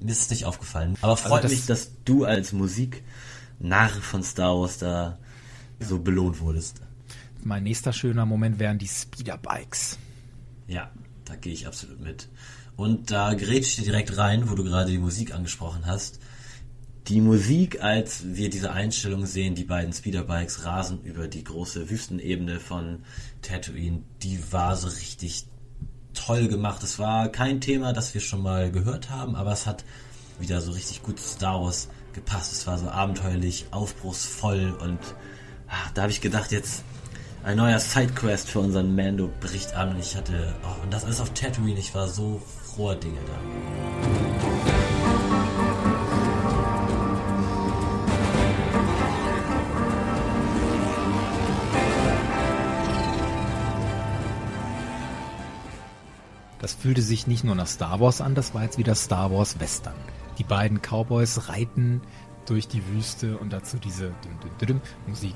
[0.00, 0.96] Mir ist es nicht aufgefallen.
[1.00, 5.18] Aber freut das- mich, dass du als Musiknarr von Star Wars da
[5.80, 6.82] so belohnt wurdest.
[7.42, 9.96] Mein nächster schöner Moment wären die Speederbikes.
[10.66, 10.90] Ja,
[11.24, 12.28] da gehe ich absolut mit.
[12.76, 16.20] Und da ich dir direkt rein, wo du gerade die Musik angesprochen hast.
[17.08, 22.60] Die Musik, als wir diese Einstellung sehen, die beiden Speederbikes rasen über die große Wüstenebene
[22.60, 23.00] von
[23.40, 25.46] Tatooine, die war so richtig
[26.18, 26.82] toll gemacht.
[26.82, 29.84] Es war kein Thema, das wir schon mal gehört haben, aber es hat
[30.38, 32.52] wieder so richtig gut zu Star Wars gepasst.
[32.52, 34.98] Es war so abenteuerlich, aufbruchsvoll und
[35.68, 36.82] ah, da habe ich gedacht, jetzt
[37.44, 41.20] ein neuer Sidequest für unseren Mando bricht an und ich hatte, oh, und das alles
[41.20, 44.97] auf Tatooine, ich war so froher Dinge da.
[56.60, 59.60] Das fühlte sich nicht nur nach Star Wars an, das war jetzt wieder Star Wars
[59.60, 59.94] Western.
[60.38, 62.00] Die beiden Cowboys reiten
[62.46, 65.34] durch die Wüste und dazu diese düm, düm, düm, Musik.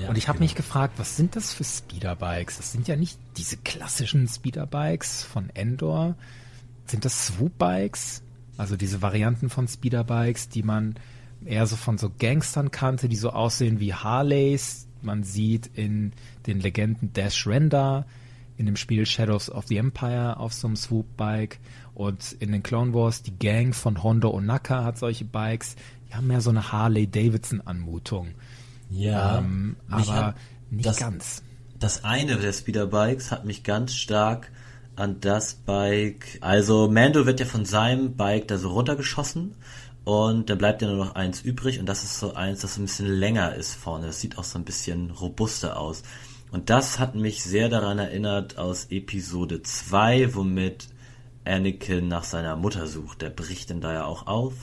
[0.00, 0.46] Ja, und ich habe genau.
[0.46, 2.56] mich gefragt, was sind das für Speederbikes?
[2.56, 6.16] Das sind ja nicht diese klassischen Speederbikes von Endor.
[6.86, 8.22] Sind das Swoopbikes?
[8.56, 10.94] Also diese Varianten von Speederbikes, die man
[11.44, 14.86] eher so von so Gangstern kannte, die so aussehen wie Harleys.
[15.02, 16.12] Man sieht in
[16.46, 18.06] den Legenden Dash Render,
[18.60, 21.58] in dem Spiel Shadows of the Empire auf so einem Swoopbike
[21.94, 25.76] und in den Clone Wars die Gang von Hondo Onaka hat solche Bikes.
[26.08, 28.34] Die haben mehr so eine Harley-Davidson-Anmutung.
[28.90, 30.34] Ja, Ähm, aber
[30.70, 31.42] nicht das, ganz.
[31.78, 34.52] Das eine der Speederbikes hat mich ganz stark
[34.94, 36.36] an das Bike.
[36.42, 39.54] Also Mando wird ja von seinem Bike da so runtergeschossen
[40.04, 42.82] und dann bleibt ja nur noch eins übrig und das ist so eins, das so
[42.82, 44.08] ein bisschen länger ist vorne.
[44.08, 46.02] Das sieht auch so ein bisschen robuster aus.
[46.50, 50.88] Und das hat mich sehr daran erinnert aus Episode 2, womit
[51.44, 53.22] Anakin nach seiner Mutter sucht.
[53.22, 54.54] Der bricht dann da ja auch auf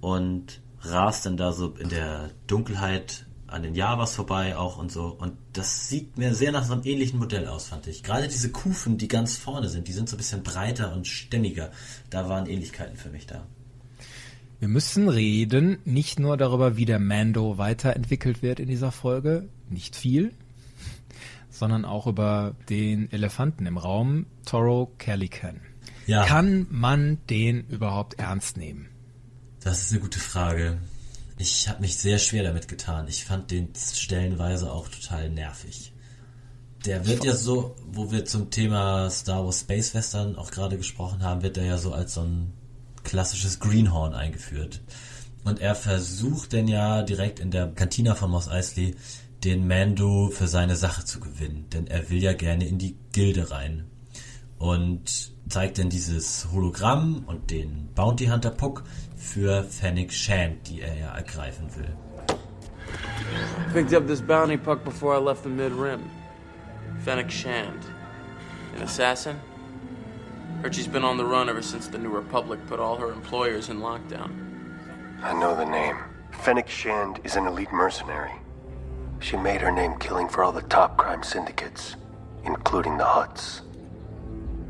[0.00, 5.06] und rast dann da so in der Dunkelheit an den Javas vorbei auch und so.
[5.06, 8.02] Und das sieht mir sehr nach so einem ähnlichen Modell aus, fand ich.
[8.02, 11.70] Gerade diese Kufen, die ganz vorne sind, die sind so ein bisschen breiter und stämmiger.
[12.10, 13.46] Da waren Ähnlichkeiten für mich da.
[14.60, 19.94] Wir müssen reden, nicht nur darüber, wie der Mando weiterentwickelt wird in dieser Folge, nicht
[19.94, 20.32] viel,
[21.58, 25.60] sondern auch über den Elefanten im Raum, Toro Calican.
[26.06, 26.24] Ja.
[26.24, 28.88] Kann man den überhaupt ernst nehmen?
[29.60, 30.78] Das ist eine gute Frage.
[31.36, 33.06] Ich habe mich sehr schwer damit getan.
[33.08, 35.92] Ich fand den stellenweise auch total nervig.
[36.84, 41.22] Der wird ja so, wo wir zum Thema Star Wars Space Western auch gerade gesprochen
[41.22, 42.52] haben, wird er ja so als so ein
[43.02, 44.80] klassisches Greenhorn eingeführt.
[45.44, 48.96] Und er versucht denn ja direkt in der Kantina von Moss Eisley
[49.44, 53.50] den Mando für seine Sache zu gewinnen, denn er will ja gerne in die Gilde
[53.50, 53.84] rein.
[54.58, 58.82] Und zeigt dann dieses Hologramm und den Bounty Hunter Puck
[59.16, 61.94] für Fennec Shand, die er ja ergreifen will.
[63.72, 66.10] Picked up this bounty puck before I left the mid rim.
[67.04, 67.84] Fennec Shand.
[68.76, 69.36] An assassin?
[70.62, 73.68] Heard she's been on the run ever since the New Republic put all her employers
[73.68, 74.30] in lockdown.
[75.22, 75.96] I know the name.
[76.42, 78.32] Fennec Shand is an elite mercenary.
[79.20, 81.96] She made her name killing for all the top crime syndicates,
[82.44, 83.62] including the Huts.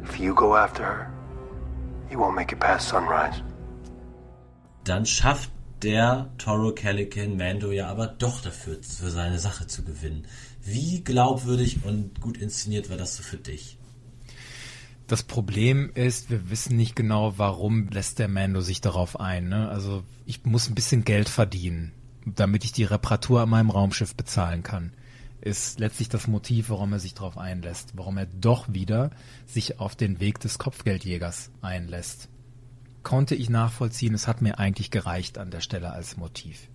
[0.04, 1.12] If you go after her,
[2.10, 3.42] you won't make it past sunrise.
[4.84, 5.50] Dann schafft
[5.82, 10.26] der Toro Calican Mando ja aber doch dafür, für seine Sache zu gewinnen.
[10.62, 13.78] Wie glaubwürdig und gut inszeniert war das so für dich?
[15.06, 19.48] Das Problem ist, wir wissen nicht genau, warum lässt der Mando sich darauf ein.
[19.48, 19.68] Ne?
[19.68, 21.92] Also ich muss ein bisschen Geld verdienen,
[22.24, 24.92] damit ich die Reparatur an meinem Raumschiff bezahlen kann.
[25.40, 29.10] Ist letztlich das Motiv, warum er sich darauf einlässt, warum er doch wieder
[29.46, 32.28] sich auf den Weg des Kopfgeldjägers einlässt.
[33.04, 36.68] Konnte ich nachvollziehen, es hat mir eigentlich gereicht an der Stelle als Motiv.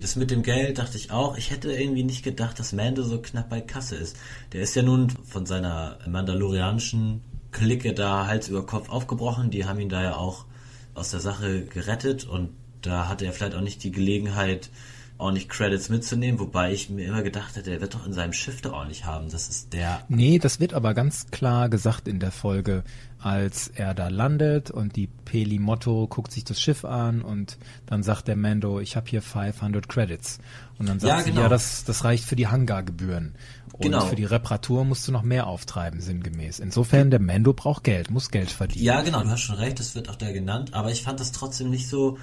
[0.00, 1.36] Das mit dem Geld dachte ich auch.
[1.36, 4.16] Ich hätte irgendwie nicht gedacht, dass Mando so knapp bei Kasse ist.
[4.52, 9.50] Der ist ja nun von seiner mandalorianischen Clique da Hals über Kopf aufgebrochen.
[9.50, 10.46] Die haben ihn da ja auch
[10.94, 12.50] aus der Sache gerettet und
[12.82, 14.70] da hatte er vielleicht auch nicht die Gelegenheit,
[15.18, 18.62] ordentlich Credits mitzunehmen, wobei ich mir immer gedacht hätte, er wird doch in seinem Schiff
[18.62, 19.28] da ordentlich haben.
[19.30, 20.02] Das ist der.
[20.08, 22.84] Nee, das wird aber ganz klar gesagt in der Folge,
[23.20, 28.04] als er da landet und die Peli Motto guckt sich das Schiff an und dann
[28.04, 30.38] sagt der Mando, ich habe hier 500 Credits.
[30.78, 31.42] Und dann sagt Ja, sie, genau.
[31.42, 33.34] ja, das, das reicht für die Hangargebühren.
[33.72, 34.06] Und Genau.
[34.06, 36.60] für die Reparatur musst du noch mehr auftreiben, sinngemäß.
[36.60, 38.84] Insofern, der Mando braucht Geld, muss Geld verdienen.
[38.84, 41.32] Ja, genau, du hast schon recht, das wird auch da genannt, aber ich fand das
[41.32, 42.18] trotzdem nicht so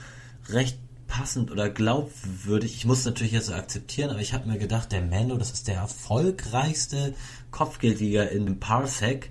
[0.50, 0.78] recht
[1.08, 2.76] passend oder glaubwürdig.
[2.76, 5.68] Ich muss natürlich jetzt so akzeptieren, aber ich habe mir gedacht, der Mando, das ist
[5.68, 7.14] der erfolgreichste
[7.52, 9.30] Kopfgeldjäger in dem Parsec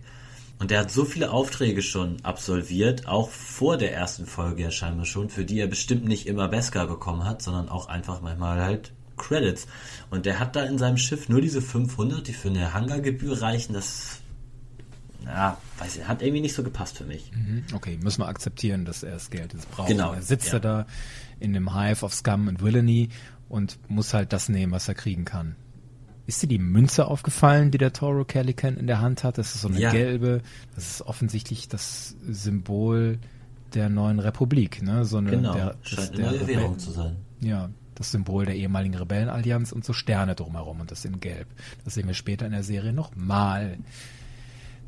[0.59, 5.05] und der hat so viele Aufträge schon absolviert, auch vor der ersten Folge ja scheinbar
[5.05, 8.93] schon, für die er bestimmt nicht immer Beskar bekommen hat, sondern auch einfach manchmal halt
[9.17, 9.67] Credits.
[10.11, 13.75] Und der hat da in seinem Schiff nur diese 500, die für eine Hangargebühr reichen,
[13.75, 14.21] das
[15.25, 17.31] ja, weiß ich, hat irgendwie nicht so gepasst für mich.
[17.33, 19.89] Mhm, Okay, müssen wir akzeptieren, dass er das Geld jetzt braucht.
[19.89, 20.55] Genau, Er sitzt ja.
[20.55, 20.87] er da
[21.41, 23.09] in dem Hive of Scum and Villainy
[23.49, 25.57] und muss halt das nehmen, was er kriegen kann.
[26.27, 29.37] Ist dir die Münze aufgefallen, die der Toro Calican in der Hand hat?
[29.37, 29.91] Das ist so eine Ja.
[29.91, 30.41] gelbe.
[30.75, 33.19] Das ist offensichtlich das Symbol
[33.75, 35.05] der neuen Republik, ne?
[35.05, 37.17] So eine, Genau, der, scheint eine neue Währung zu sein.
[37.41, 41.47] Ja, das Symbol der ehemaligen Rebellenallianz und so Sterne drumherum und das in Gelb.
[41.85, 43.77] Das sehen wir später in der Serie nochmal.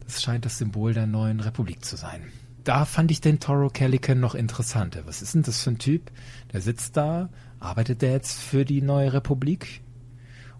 [0.06, 2.22] Das scheint das Symbol der neuen Republik zu sein.
[2.64, 5.02] Da fand ich den Toro Calican noch interessanter.
[5.06, 6.10] Was ist denn das für ein Typ?
[6.52, 7.28] Der sitzt da,
[7.60, 9.82] arbeitet der jetzt für die neue Republik?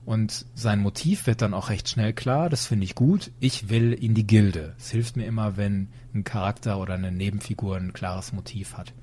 [0.04, 3.32] Und sein Motiv wird dann auch recht schnell klar, das finde ich gut.
[3.40, 4.74] Ich will in die Gilde.
[4.78, 8.94] Es hilft mir immer, wenn ein Charakter oder eine Nebenfigur ein klares Motiv hat.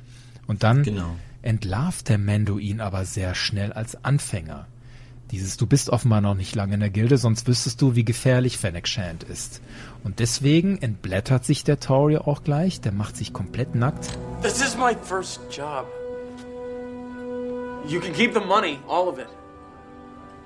[0.47, 1.13] Und dann Genau.
[1.41, 4.67] entlarvt der Mendo ihn aber sehr schnell als Anfänger.
[5.33, 8.59] Dieses, du bist offenbar noch nicht lange in der Gilde, sonst wüsstest du, wie gefährlich
[8.59, 9.63] Fennec Shand ist.
[10.03, 14.15] Und deswegen entblättert sich der Tory auch gleich, der macht sich komplett nackt.
[14.43, 15.87] This is my first job.
[17.87, 19.25] You can keep the money, all of it.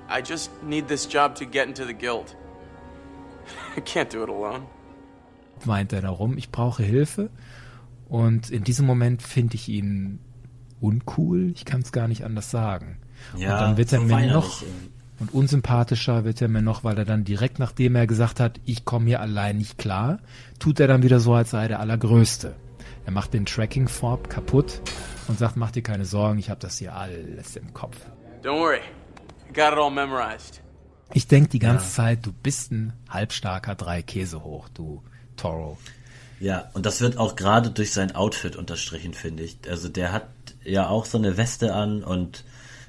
[0.08, 2.34] I just need this job to get into the guild.
[3.76, 4.62] I can't do it alone.
[5.66, 7.28] weint er darum, ich brauche Hilfe.
[8.08, 10.20] Und in diesem Moment finde ich ihn
[10.80, 12.96] uncool, ich kann es gar nicht anders sagen.
[13.36, 14.62] Ja, und dann wird er so mir noch
[15.20, 18.84] und unsympathischer wird er mir noch, weil er dann direkt nachdem er gesagt hat, ich
[18.84, 20.18] komme hier allein nicht klar,
[20.58, 22.54] tut er dann wieder so, als sei er der Allergrößte.
[23.04, 24.80] Er macht den Tracking Fob kaputt
[25.26, 27.96] und sagt, mach dir keine Sorgen, ich habe das hier alles im Kopf.
[28.42, 28.80] Don't worry.
[29.48, 30.60] I got it all memorized.
[31.14, 35.02] Ich denk die ganze Zeit, du bist ein halbstarker drei Käse hoch, du
[35.36, 35.78] Toro.
[36.38, 39.58] Ja, und das wird auch gerade durch sein Outfit unterstrichen, finde ich.
[39.68, 40.28] Also der hat
[40.64, 42.44] ja auch so eine Weste an und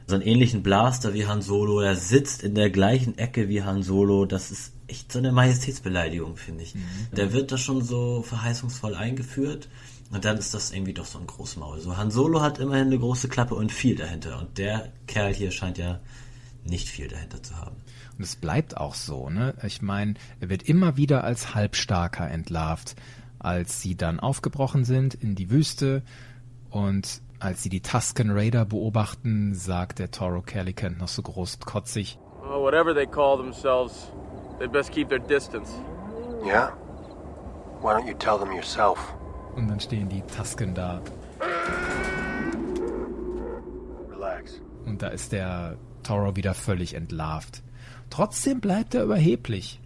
[0.10, 1.82] so einen ähnlichen Blaster wie Han Solo.
[1.82, 4.26] Er sitzt in der gleichen Ecke wie Han Solo.
[4.26, 6.76] Das ist echt so eine Majestätsbeleidigung, finde ich.
[7.16, 9.70] Der wird da schon so verheißungsvoll eingeführt.
[10.12, 11.80] Und dann ist das irgendwie doch so ein Großmaul.
[11.80, 14.40] So Han Solo hat immerhin eine große Klappe und viel dahinter.
[14.40, 16.00] Und der Kerl hier scheint ja
[16.64, 17.76] nicht viel dahinter zu haben.
[18.18, 19.54] Und es bleibt auch so, ne?
[19.64, 22.96] Ich meine, er wird immer wieder als Halbstarker entlarvt,
[23.38, 26.02] als sie dann aufgebrochen sind in die Wüste
[26.72, 32.20] und als sie die Tusken Raider beobachten, sagt der Toro Calicant noch so großkotzig.
[32.44, 34.12] Oh, whatever they call themselves,
[34.60, 35.72] they best keep their distance.
[36.46, 36.74] Yeah?
[37.82, 39.00] Why don't you tell them yourself?
[39.56, 41.02] Und dann stehen die Tusken da.
[44.12, 44.60] Relax.
[44.86, 47.64] Und da ist der Toro wieder völlig entlarvt.
[48.10, 49.80] Trotzdem bleibt er überheblich,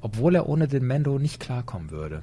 [0.00, 2.22] obwohl er ohne den Mando nicht klarkommen würde.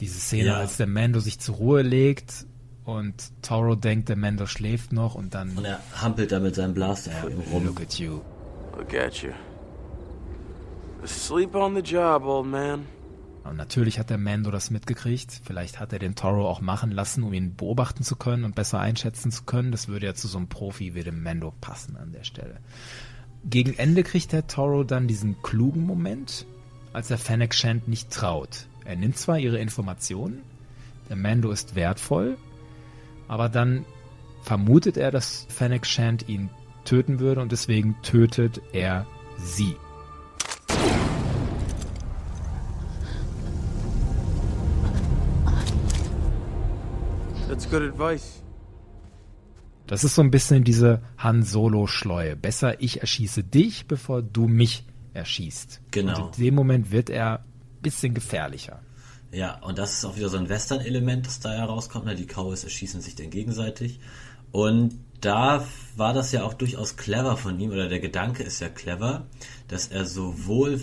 [0.00, 0.56] Diese Szene, ja.
[0.56, 2.44] als der Mando sich zur Ruhe legt
[2.86, 6.72] und Toro denkt, der Mando schläft noch und dann Und er hampelt da mit seinem
[6.72, 7.66] Blaster vor ihm rum.
[7.66, 8.20] Look at you.
[8.78, 9.32] Look at you.
[11.02, 12.86] Asleep on the job, old man.
[13.42, 15.40] Und natürlich hat der Mando das mitgekriegt.
[15.44, 18.80] Vielleicht hat er den Toro auch machen lassen, um ihn beobachten zu können und besser
[18.80, 19.72] einschätzen zu können.
[19.72, 22.58] Das würde ja zu so einem Profi wie dem Mando passen an der Stelle.
[23.44, 26.46] Gegen Ende kriegt der Toro dann diesen klugen Moment,
[26.92, 28.66] als er Fennec Shand nicht traut.
[28.84, 30.42] Er nimmt zwar ihre Informationen,
[31.08, 32.36] der Mando ist wertvoll,
[33.28, 33.84] aber dann
[34.42, 36.50] vermutet er, dass Fennec Shand ihn
[36.84, 39.76] töten würde und deswegen tötet er sie.
[47.48, 48.42] That's good advice.
[49.86, 52.34] Das ist so ein bisschen diese Han Solo-Schleue.
[52.36, 54.84] Besser ich erschieße dich, bevor du mich
[55.14, 55.80] erschießt.
[55.92, 56.26] Genau.
[56.26, 58.80] Und in dem Moment wird er ein bisschen gefährlicher.
[59.32, 62.06] Ja, und das ist auch wieder so ein Western-Element, das da herauskommt.
[62.06, 62.14] Ne?
[62.14, 64.00] Die Cowboys erschießen sich dann gegenseitig.
[64.52, 68.68] Und da war das ja auch durchaus clever von ihm, oder der Gedanke ist ja
[68.68, 69.26] clever,
[69.68, 70.78] dass er sowohl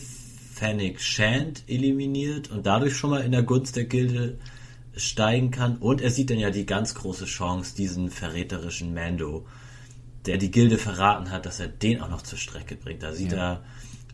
[0.54, 4.38] Fennec Shand eliminiert und dadurch schon mal in der Gunst der Gilde
[4.96, 5.78] steigen kann.
[5.78, 9.48] Und er sieht dann ja die ganz große Chance, diesen verräterischen Mando,
[10.26, 13.02] der die Gilde verraten hat, dass er den auch noch zur Strecke bringt.
[13.02, 13.38] Da sieht Ja.
[13.38, 13.64] er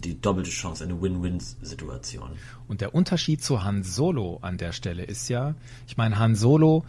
[0.03, 2.31] die doppelte Chance, eine Win-Win-Situation.
[2.67, 5.55] Und der Unterschied zu Han Solo an der Stelle ist ja,
[5.87, 6.85] ich meine, Han Solo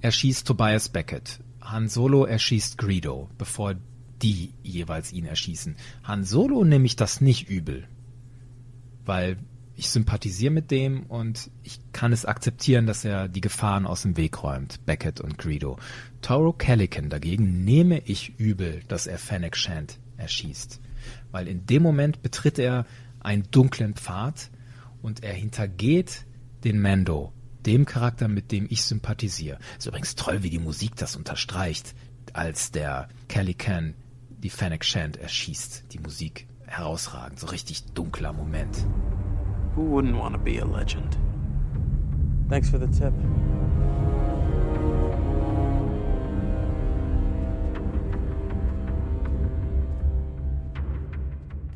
[0.00, 1.40] erschießt Tobias Beckett.
[1.60, 3.74] Han Solo erschießt Greedo, bevor
[4.22, 5.76] die jeweils ihn erschießen.
[6.04, 7.88] Han Solo nehme ich das nicht übel,
[9.04, 9.38] weil
[9.74, 14.16] ich sympathisiere mit dem und ich kann es akzeptieren, dass er die Gefahren aus dem
[14.16, 15.78] Weg räumt, Beckett und Greedo.
[16.20, 20.80] Toro Calican dagegen nehme ich übel, dass er Fennec Shand erschießt,
[21.32, 22.86] weil in dem Moment betritt er
[23.20, 24.50] einen dunklen Pfad
[25.02, 26.24] und er hintergeht
[26.64, 27.32] den Mando,
[27.66, 29.58] dem Charakter, mit dem ich sympathisiere.
[29.78, 31.94] Ist übrigens toll, wie die Musik das unterstreicht,
[32.32, 33.94] als der Calican
[34.28, 35.92] die Fennec Shand erschießt.
[35.92, 38.86] Die Musik herausragend, so richtig dunkler Moment.
[39.74, 41.18] Who wouldn't want to be a legend?
[42.48, 43.12] Thanks for the tip.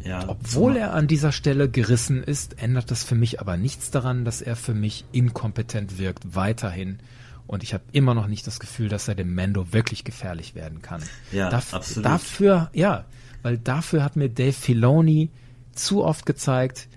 [0.07, 4.25] Ja, Obwohl er an dieser Stelle gerissen ist, ändert das für mich aber nichts daran,
[4.25, 6.99] dass er für mich inkompetent wirkt, weiterhin.
[7.47, 10.83] Und ich habe immer noch nicht das Gefühl, dass er dem Mando wirklich gefährlich werden
[10.83, 11.03] kann.
[11.33, 12.05] Ja, Daf- absolut.
[12.07, 13.05] Dafür, ja,
[13.43, 15.31] weil dafür hat mir Dave Filoni
[15.73, 16.89] zu oft gezeigt,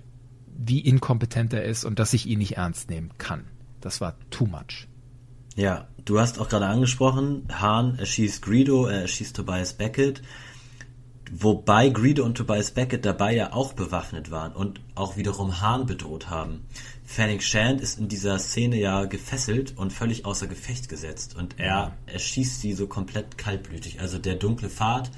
[0.58, 3.46] wie inkompetent er ist und dass ich ihn nicht ernst nehmen kann.
[3.82, 4.88] Das war too much.
[5.56, 10.22] Ja, du hast auch gerade angesprochen, Hahn erschießt Greedo, er erschießt Tobias Beckett,
[11.32, 16.30] wobei Greedo und Tobias Beckett dabei ja auch bewaffnet waren und auch wiederum Hahn bedroht
[16.30, 16.66] haben.
[17.06, 21.94] Fanning Shand ist in dieser Szene ja gefesselt und völlig außer Gefecht gesetzt und er
[22.06, 24.00] erschießt sie so komplett kaltblütig.
[24.00, 25.10] Also der dunkle Pfad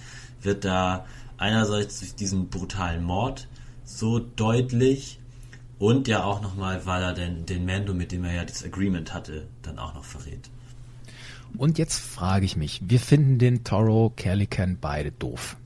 [0.42, 1.06] wird da
[1.38, 3.48] einerseits durch diesen brutalen Mord
[3.84, 5.20] so deutlich
[5.80, 9.14] und ja auch nochmal, weil er den, den Mando, mit dem er ja das Agreement
[9.14, 10.50] hatte, dann auch noch verrät.
[11.58, 15.58] Und jetzt frage ich mich, wir finden den Toro Calican beide doof.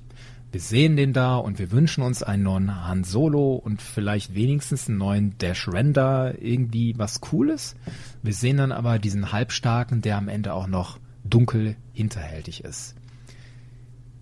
[0.56, 4.88] Wir sehen den da und wir wünschen uns einen neuen Han Solo und vielleicht wenigstens
[4.88, 7.76] einen neuen Dash Render, irgendwie was Cooles.
[8.24, 12.96] Wir sehen dann aber diesen Halbstarken, der am Ende auch noch dunkel hinterhältig ist.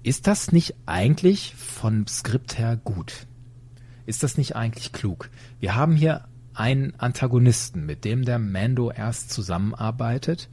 [0.01, 3.27] Ist das nicht eigentlich vom Skript her gut?
[4.07, 5.29] Ist das nicht eigentlich klug?
[5.59, 10.49] Wir haben hier einen Antagonisten, mit dem der Mando erst zusammenarbeitet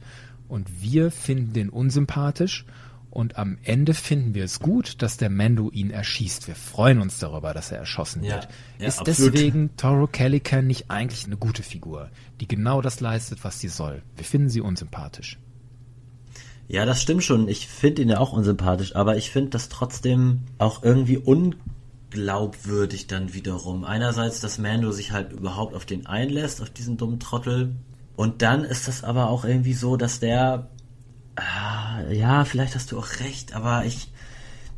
[0.47, 2.67] und wir finden den unsympathisch
[3.11, 6.47] und am Ende finden wir es gut, dass der Mando ihn erschießt.
[6.47, 8.47] Wir freuen uns darüber, dass er erschossen Ja, wird.
[8.79, 9.33] ja, ist absolut.
[9.35, 14.01] deswegen Toro Calican nicht eigentlich eine gute Figur, die genau das leistet, was sie soll?
[14.15, 15.37] Wir finden sie unsympathisch.
[16.69, 17.49] Ja, das stimmt schon.
[17.49, 23.33] Ich finde ihn ja auch unsympathisch, aber ich finde das trotzdem auch irgendwie unglaubwürdig dann
[23.33, 23.83] wiederum.
[23.83, 27.75] Einerseits, dass Mando sich halt überhaupt auf den einlässt, auf diesen dummen Trottel.
[28.15, 30.69] Und dann ist das aber auch irgendwie so, dass der,
[32.11, 34.09] ja, vielleicht hast du auch recht, aber ich,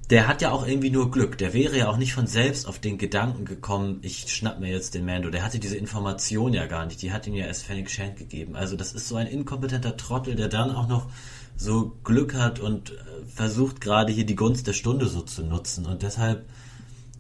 [0.09, 1.38] der hat ja auch irgendwie nur Glück.
[1.38, 4.93] Der wäre ja auch nicht von selbst auf den Gedanken gekommen, ich schnapp mir jetzt
[4.93, 5.30] den Mando.
[5.30, 7.01] Der hatte diese Information ja gar nicht.
[7.01, 8.55] Die hat ihm ja erst Fennec Shand gegeben.
[8.55, 11.07] Also das ist so ein inkompetenter Trottel, der dann auch noch
[11.55, 12.95] so Glück hat und äh,
[13.28, 15.86] versucht gerade hier die Gunst der Stunde so zu nutzen.
[15.86, 16.45] Und deshalb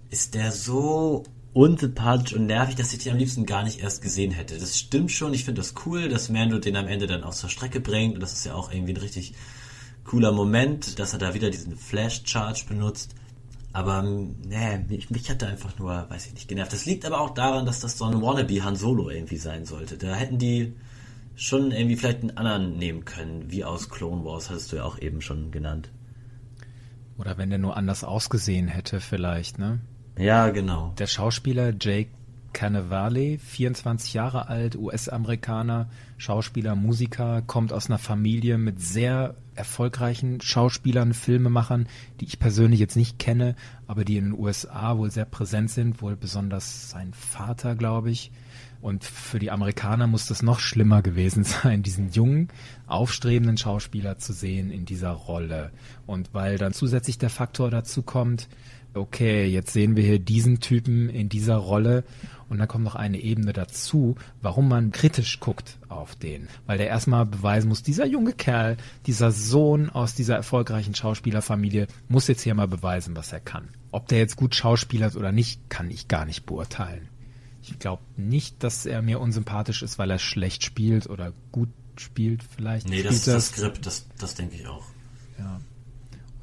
[0.09, 1.23] ist der so
[1.53, 4.57] unsympathisch und nervig, dass ich den am liebsten gar nicht erst gesehen hätte.
[4.57, 5.33] Das stimmt schon.
[5.33, 8.15] Ich finde das cool, dass Mando den am Ende dann auch zur Strecke bringt.
[8.15, 9.33] Und das ist ja auch irgendwie ein richtig
[10.03, 13.15] cooler Moment, dass er da wieder diesen Flash Charge benutzt.
[13.71, 16.73] Aber nee, mich, mich hat da einfach nur, weiß ich nicht, genervt.
[16.73, 19.97] Das liegt aber auch daran, dass das so ein Wannabe Han Solo irgendwie sein sollte.
[19.97, 20.73] Da hätten die
[21.35, 24.99] schon irgendwie vielleicht einen anderen nehmen können, wie aus Clone Wars, hattest du ja auch
[24.99, 25.89] eben schon genannt.
[27.17, 29.79] Oder wenn der nur anders ausgesehen hätte, vielleicht, ne?
[30.17, 30.93] Ja, genau.
[30.97, 32.09] Der Schauspieler Jake
[32.53, 41.13] Cannavale, 24 Jahre alt, US-Amerikaner, Schauspieler, Musiker, kommt aus einer Familie mit sehr erfolgreichen Schauspielern,
[41.13, 41.87] Filmemachern,
[42.19, 43.55] die ich persönlich jetzt nicht kenne,
[43.87, 48.31] aber die in den USA wohl sehr präsent sind, wohl besonders sein Vater, glaube ich.
[48.81, 52.49] Und für die Amerikaner muss das noch schlimmer gewesen sein, diesen jungen,
[52.85, 55.71] aufstrebenden Schauspieler zu sehen in dieser Rolle.
[56.05, 58.47] Und weil dann zusätzlich der Faktor dazu kommt,
[58.93, 62.03] okay, jetzt sehen wir hier diesen Typen in dieser Rolle
[62.49, 66.47] und dann kommt noch eine Ebene dazu, warum man kritisch guckt auf den.
[66.65, 68.77] Weil der erstmal beweisen muss, dieser junge Kerl,
[69.07, 73.69] dieser Sohn aus dieser erfolgreichen Schauspielerfamilie, muss jetzt hier mal beweisen, was er kann.
[73.91, 77.09] Ob der jetzt gut schauspielert oder nicht, kann ich gar nicht beurteilen.
[77.61, 82.43] Ich glaube nicht, dass er mir unsympathisch ist, weil er schlecht spielt oder gut spielt
[82.43, 82.89] vielleicht.
[82.89, 84.85] Nee, das ist das Skript, das, das denke ich auch.
[85.39, 85.61] Ja.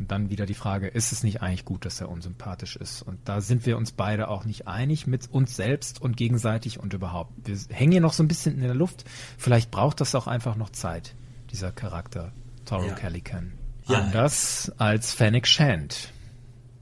[0.00, 3.02] Und dann wieder die Frage, ist es nicht eigentlich gut, dass er unsympathisch ist?
[3.02, 6.94] Und da sind wir uns beide auch nicht einig mit uns selbst und gegenseitig und
[6.94, 7.34] überhaupt.
[7.44, 9.04] Wir hängen hier noch so ein bisschen in der Luft.
[9.36, 11.14] Vielleicht braucht das auch einfach noch Zeit,
[11.50, 12.32] dieser Charakter,
[12.64, 12.94] Toro ja.
[12.94, 13.52] Calican.
[13.88, 13.98] Ja.
[13.98, 16.14] Anders als Fennec Shand.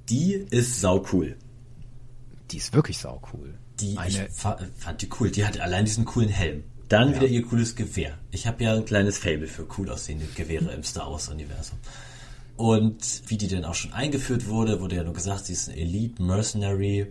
[0.08, 1.36] Die ist sau cool.
[2.52, 3.58] Die ist wirklich sau cool.
[3.80, 5.32] Die Eine, ich fand die cool.
[5.32, 6.62] Die hat allein diesen coolen Helm.
[6.88, 7.16] Dann ja.
[7.16, 8.16] wieder ihr cooles Gewehr.
[8.30, 11.78] Ich habe ja ein kleines Fable für cool aussehende Gewehre im Star Wars Universum.
[12.58, 15.78] Und wie die denn auch schon eingeführt wurde, wurde ja nur gesagt, sie ist ein
[15.78, 17.06] Elite Mercenary.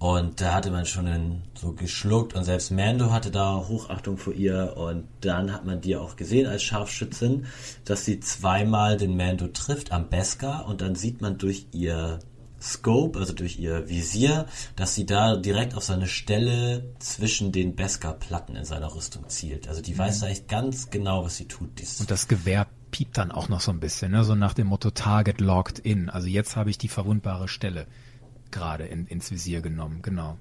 [0.00, 4.74] Und da hatte man schon so geschluckt und selbst Mando hatte da Hochachtung vor ihr.
[4.76, 7.46] Und dann hat man die auch gesehen als Scharfschützin,
[7.84, 12.18] dass sie zweimal den Mando trifft am Beskar und dann sieht man durch ihr
[12.60, 18.56] Scope, also durch ihr Visier, dass sie da direkt auf seine Stelle zwischen den Beskar-Platten
[18.56, 19.68] in seiner Rüstung zielt.
[19.68, 20.20] Also die weiß mhm.
[20.22, 21.78] da echt ganz genau, was sie tut.
[21.78, 24.22] Dies und das Gewehr piept dann auch noch so ein bisschen, ne?
[24.22, 26.08] so nach dem Motto Target locked in.
[26.08, 27.88] Also jetzt habe ich die verwundbare Stelle
[28.52, 30.36] gerade in, ins Visier genommen, genau.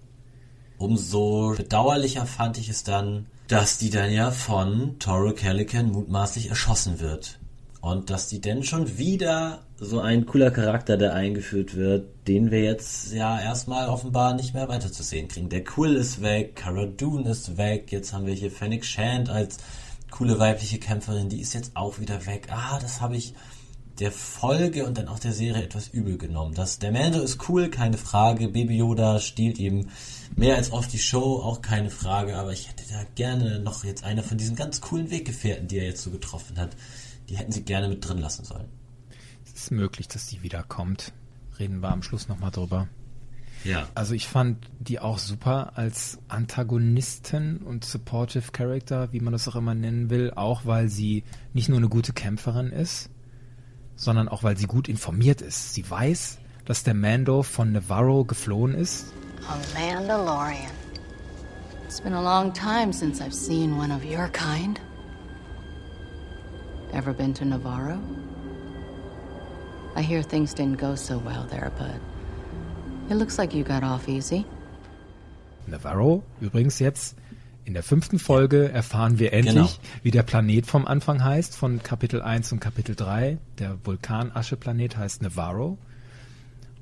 [0.77, 6.99] Umso bedauerlicher fand ich es dann, dass die dann ja von Toro Calican mutmaßlich erschossen
[6.99, 7.39] wird.
[7.81, 12.61] Und dass die denn schon wieder so ein cooler Charakter, der eingeführt wird, den wir
[12.61, 15.49] jetzt ja erstmal offenbar nicht mehr weiterzusehen kriegen.
[15.49, 19.57] Der Quill ist weg, Cara Dune ist weg, jetzt haben wir hier Fennec Shand als
[20.13, 22.47] coole weibliche Kämpferin, die ist jetzt auch wieder weg.
[22.51, 23.33] Ah, das habe ich
[23.97, 26.53] der Folge und dann auch der Serie etwas übel genommen.
[26.53, 28.47] Das, der Mando ist cool, keine Frage.
[28.47, 29.89] Baby Yoda stiehlt ihm
[30.35, 32.37] mehr als oft die Show, auch keine Frage.
[32.37, 35.85] Aber ich hätte da gerne noch jetzt eine von diesen ganz coolen Weggefährten, die er
[35.85, 36.77] jetzt so getroffen hat.
[37.27, 38.69] Die hätten sie gerne mit drin lassen sollen.
[39.45, 41.11] Es ist möglich, dass die wiederkommt.
[41.57, 42.87] Reden wir am Schluss nochmal drüber.
[43.63, 43.87] Ja.
[43.95, 49.55] Also ich fand die auch super als Antagonisten und Supportive Character, wie man das auch
[49.55, 53.09] immer nennen will, auch weil sie nicht nur eine gute Kämpferin ist,
[53.95, 55.73] sondern auch weil sie gut informiert ist.
[55.73, 59.13] Sie weiß, dass der Mando von Navarro geflohen ist.
[59.47, 60.71] A Mandalorian.
[61.85, 64.79] It's been a long time since I've seen one of your kind.
[66.93, 67.99] Ever been to Navarro?
[69.95, 71.99] I hear things didn't go so well there, but
[73.09, 74.45] It looks like you got off easy.
[75.67, 77.15] Navarro, übrigens jetzt
[77.65, 80.03] in der fünften Folge erfahren wir endlich, genau.
[80.03, 83.37] wie der Planet vom Anfang heißt, von Kapitel 1 und Kapitel 3.
[83.59, 85.77] Der Vulkanascheplanet heißt Navarro.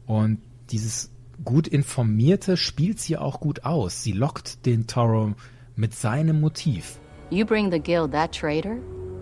[0.08, 0.40] Und
[0.72, 1.12] dieses
[1.44, 4.04] gut informierte spielt sie auch gut aus.
[4.04, 5.34] Sie lockt den Toro
[5.76, 7.00] mit seinem Motiv.
[7.30, 8.78] You bring the guild that traitor,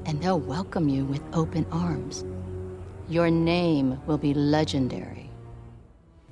[0.05, 2.25] and they'll welcome you with open arms.
[3.09, 5.28] Your name will be legendary.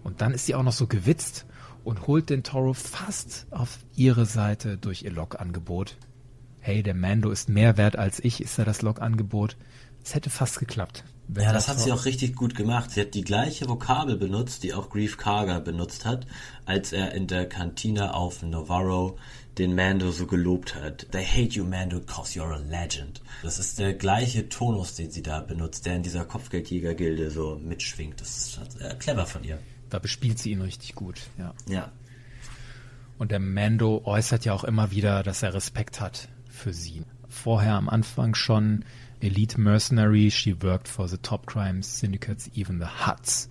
[0.08, 1.46] Und dann ist sie auch noch so gewitzt
[1.84, 5.98] und holt den Toro fast auf ihre Seite durch ihr Log-Angebot.
[6.62, 9.58] Hey, der Mando ist mehr wert als ich, ist ja das Log-Angebot.
[10.02, 11.04] Es hätte fast geklappt.
[11.36, 12.92] Ja, das, das hat sie auch richtig gut gemacht.
[12.92, 16.26] Sie hat die gleiche Vokabel benutzt, die auch Grief Karga benutzt hat,
[16.64, 19.18] als er in der Kantine auf Navarro
[19.58, 21.08] den Mando so gelobt hat.
[21.12, 23.22] They hate you, Mando, cause you're a legend.
[23.44, 28.22] Das ist der gleiche Tonus, den sie da benutzt, der in dieser Kopfgeldjäger-Gilde so mitschwingt.
[28.22, 29.60] Das ist äh, clever von ihr.
[29.90, 31.54] Da bespielt sie ihn richtig gut, ja.
[31.68, 31.92] Ja.
[33.18, 37.04] Und der Mando äußert ja auch immer wieder, dass er Respekt hat für sie.
[37.30, 38.86] Vorher am Anfang schon
[39.20, 43.50] Elite Mercenary, she worked for the top crime syndicates, even the Huts.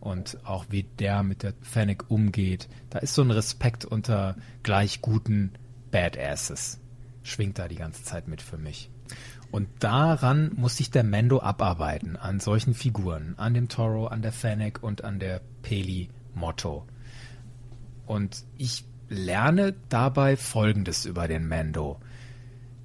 [0.00, 5.00] Und auch wie der mit der Fennec umgeht, da ist so ein Respekt unter gleich
[5.00, 5.52] guten
[5.90, 6.78] Badasses.
[7.22, 8.90] Schwingt da die ganze Zeit mit für mich.
[9.56, 14.32] Und daran muss sich der Mendo abarbeiten, an solchen Figuren, an dem Toro, an der
[14.32, 16.84] Fennec und an der Peli Motto.
[18.04, 21.98] Und ich lerne dabei Folgendes über den Mando.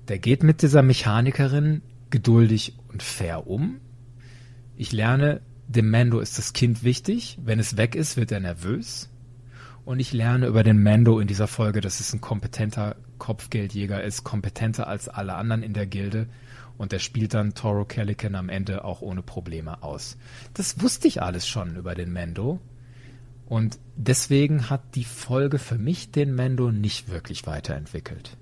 [0.07, 3.81] Der geht mit dieser Mechanikerin geduldig und fair um.
[4.77, 7.37] Ich lerne, dem Mando ist das Kind wichtig.
[7.43, 9.09] Wenn es weg ist, wird er nervös.
[9.83, 14.23] Und ich lerne über den Mando in dieser Folge, dass es ein kompetenter Kopfgeldjäger ist,
[14.23, 16.27] kompetenter als alle anderen in der Gilde.
[16.81, 20.17] Und der spielt dann Toro Calican am Ende auch ohne Probleme aus.
[20.55, 22.59] Das wusste ich alles schon über den Mando.
[23.45, 28.35] Und deswegen hat die Folge für mich den Mando nicht wirklich weiterentwickelt.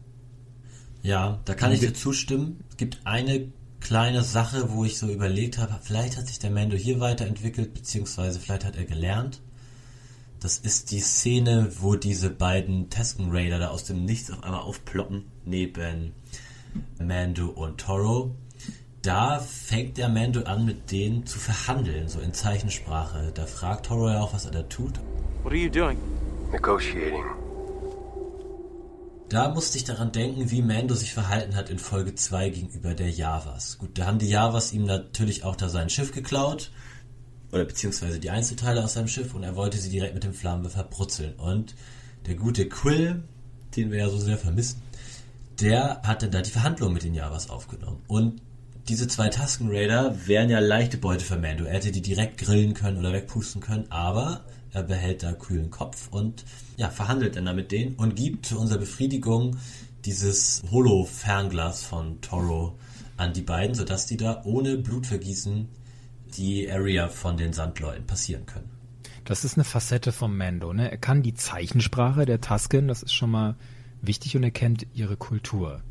[1.02, 2.64] Ja, da kann ich dir zustimmen.
[2.70, 6.78] Es gibt eine kleine Sache, wo ich so überlegt habe, vielleicht hat sich der Mando
[6.78, 9.42] hier weiterentwickelt, beziehungsweise vielleicht hat er gelernt.
[10.40, 14.62] Das ist die Szene, wo diese beiden Tesken Raider da aus dem Nichts auf einmal
[14.62, 16.14] aufploppen, neben
[16.99, 18.36] Mando und Toro.
[19.01, 23.32] Da fängt der Mando an, mit denen zu verhandeln, so in Zeichensprache.
[23.34, 24.99] Da fragt Toro ja auch, was er da tut.
[25.43, 25.97] What are you doing?
[26.51, 27.23] Negotiating.
[29.30, 33.11] Da musste ich daran denken, wie Mando sich verhalten hat in Folge 2 gegenüber der
[33.11, 33.77] Javas.
[33.77, 36.71] Gut, da haben die Javas ihm natürlich auch da sein Schiff geklaut.
[37.51, 40.84] Oder beziehungsweise die Einzelteile aus seinem Schiff und er wollte sie direkt mit dem Flammenwerfer
[40.84, 41.36] brutzeln.
[41.36, 41.75] Und
[42.25, 43.23] der gute Quill,
[43.75, 44.82] den wir ja so sehr vermissen,
[45.62, 48.01] der hat dann da die Verhandlungen mit den Javas aufgenommen.
[48.07, 48.41] Und
[48.88, 51.66] diese zwei Tusken Raider wären ja leichte Beute für Mando.
[51.66, 56.07] Er hätte die direkt grillen können oder wegpusten können, aber er behält da kühlen Kopf
[56.12, 56.45] und
[56.78, 59.57] ja, verhandelt dann da mit denen und gibt zu unserer Befriedigung
[60.05, 62.78] dieses Holo-Fernglas von Toro
[63.18, 65.68] an die beiden, sodass die da ohne Blutvergießen
[66.38, 68.70] die Area von den Sandleuten passieren können.
[69.26, 70.74] Das ist eine Facette vom Mando.
[70.74, 70.89] Ne?
[70.89, 73.55] Er kann die Zeichensprache der Tusken, das ist schon mal
[74.02, 75.82] wichtig und er kennt ihre Kultur.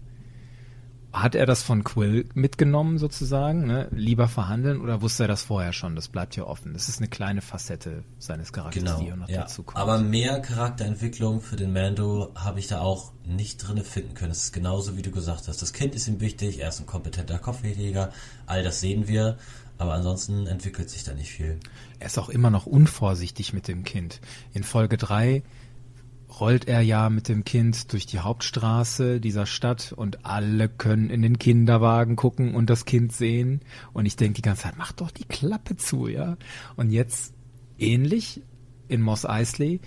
[1.10, 3.66] Hat er das von Quill mitgenommen sozusagen?
[3.66, 3.88] Ne?
[3.90, 5.96] Lieber verhandeln oder wusste er das vorher schon?
[5.96, 6.74] Das bleibt ja offen.
[6.74, 9.40] Das ist eine kleine Facette seines Charakters, Genau, die noch ja.
[9.40, 9.78] dazu kommt.
[9.78, 14.32] Aber mehr Charakterentwicklung für den Mando habe ich da auch nicht drinne finden können.
[14.32, 15.62] Es ist genauso, wie du gesagt hast.
[15.62, 18.12] Das Kind ist ihm wichtig, er ist ein kompetenter Kopfgeldjäger,
[18.44, 19.38] all das sehen wir.
[19.78, 21.58] Aber ansonsten entwickelt sich da nicht viel.
[22.00, 24.20] Er ist auch immer noch unvorsichtig mit dem Kind.
[24.52, 25.42] In Folge 3
[26.40, 31.22] rollt er ja mit dem Kind durch die Hauptstraße dieser Stadt und alle können in
[31.22, 33.60] den Kinderwagen gucken und das Kind sehen.
[33.92, 36.36] Und ich denke die ganze Zeit, mach doch die Klappe zu, ja.
[36.76, 37.34] Und jetzt
[37.78, 38.42] ähnlich
[38.88, 39.80] in Moss Eisley.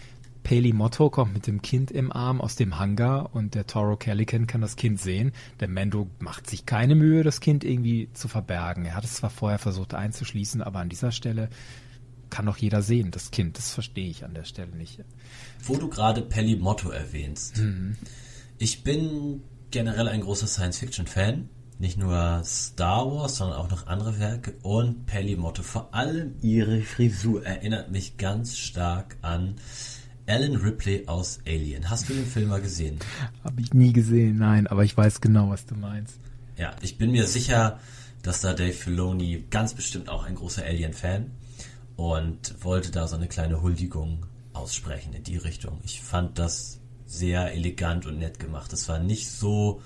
[0.44, 4.48] Paley Motto kommt mit dem Kind im Arm aus dem Hangar und der Toro Calican
[4.48, 5.34] kann das Kind sehen.
[5.60, 8.86] Der Mando macht sich keine Mühe, das Kind irgendwie zu verbergen.
[8.86, 11.50] Er hat es zwar vorher versucht einzuschließen, aber an dieser Stelle
[12.32, 13.58] kann doch jeder sehen, das Kind.
[13.58, 15.04] Das verstehe ich an der Stelle nicht.
[15.64, 17.62] Wo du gerade Pelli Motto erwähnst.
[18.58, 21.50] Ich bin generell ein großer Science-Fiction-Fan.
[21.78, 24.54] Nicht nur Star Wars, sondern auch noch andere Werke.
[24.62, 29.56] Und Pelli Motto, vor allem ihre Frisur, erinnert mich ganz stark an
[30.28, 31.90] Alan Ripley aus Alien.
[31.90, 33.00] Hast du den Film mal gesehen?
[33.44, 36.20] Habe ich nie gesehen, nein, aber ich weiß genau, was du meinst.
[36.56, 37.80] Ja, ich bin mir sicher,
[38.22, 41.32] dass da Dave Filoni ganz bestimmt auch ein großer Alien-Fan
[41.96, 45.80] und wollte da so eine kleine Huldigung aussprechen in die Richtung.
[45.84, 48.72] Ich fand das sehr elegant und nett gemacht.
[48.74, 49.82] Es war nicht so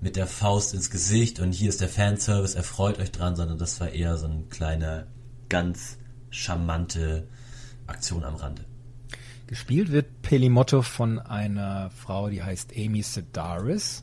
[0.00, 3.80] mit der Faust ins Gesicht und hier ist der Fanservice, erfreut euch dran, sondern das
[3.80, 5.06] war eher so eine kleine,
[5.48, 5.98] ganz
[6.30, 7.28] charmante
[7.86, 8.64] Aktion am Rande.
[9.46, 14.02] Gespielt wird Pelimotto von einer Frau, die heißt Amy Sedaris,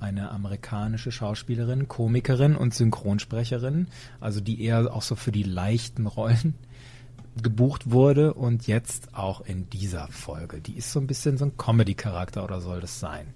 [0.00, 3.88] eine amerikanische Schauspielerin, Komikerin und Synchronsprecherin,
[4.20, 6.54] also die eher auch so für die leichten Rollen
[7.42, 10.60] gebucht wurde und jetzt auch in dieser Folge.
[10.60, 13.26] Die ist so ein bisschen so ein Comedy-Charakter oder soll das sein?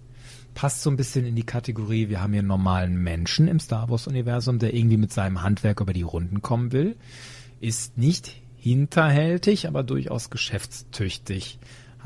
[0.54, 3.88] Passt so ein bisschen in die Kategorie, wir haben hier einen normalen Menschen im Star
[3.90, 6.96] Wars-Universum, der irgendwie mit seinem Handwerk über die Runden kommen will.
[7.61, 11.59] Ist nicht hinterhältig, aber durchaus geschäftstüchtig.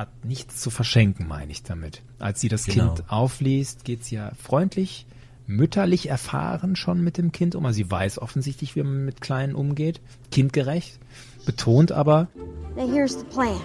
[0.03, 2.03] Hat nichts zu verschenken, meine ich damit.
[2.19, 2.95] Als sie das Genau.
[2.95, 5.07] Kind aufliest, geht sie ja freundlich,
[5.47, 7.65] mütterlich erfahren schon mit dem Kind um.
[7.65, 10.01] Also sie weiß offensichtlich, wie man mit Kleinen umgeht.
[10.33, 10.99] Kindgerecht.
[11.47, 12.27] Betont aber,
[12.75, 13.61] Now, here's the plan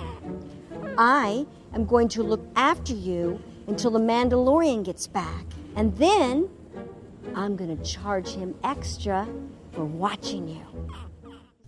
[1.00, 5.46] I am going to look after you until the Mandalorian gets back.
[5.76, 6.44] And then
[7.36, 9.26] I'm going to charge him extra
[9.72, 10.62] for watching you.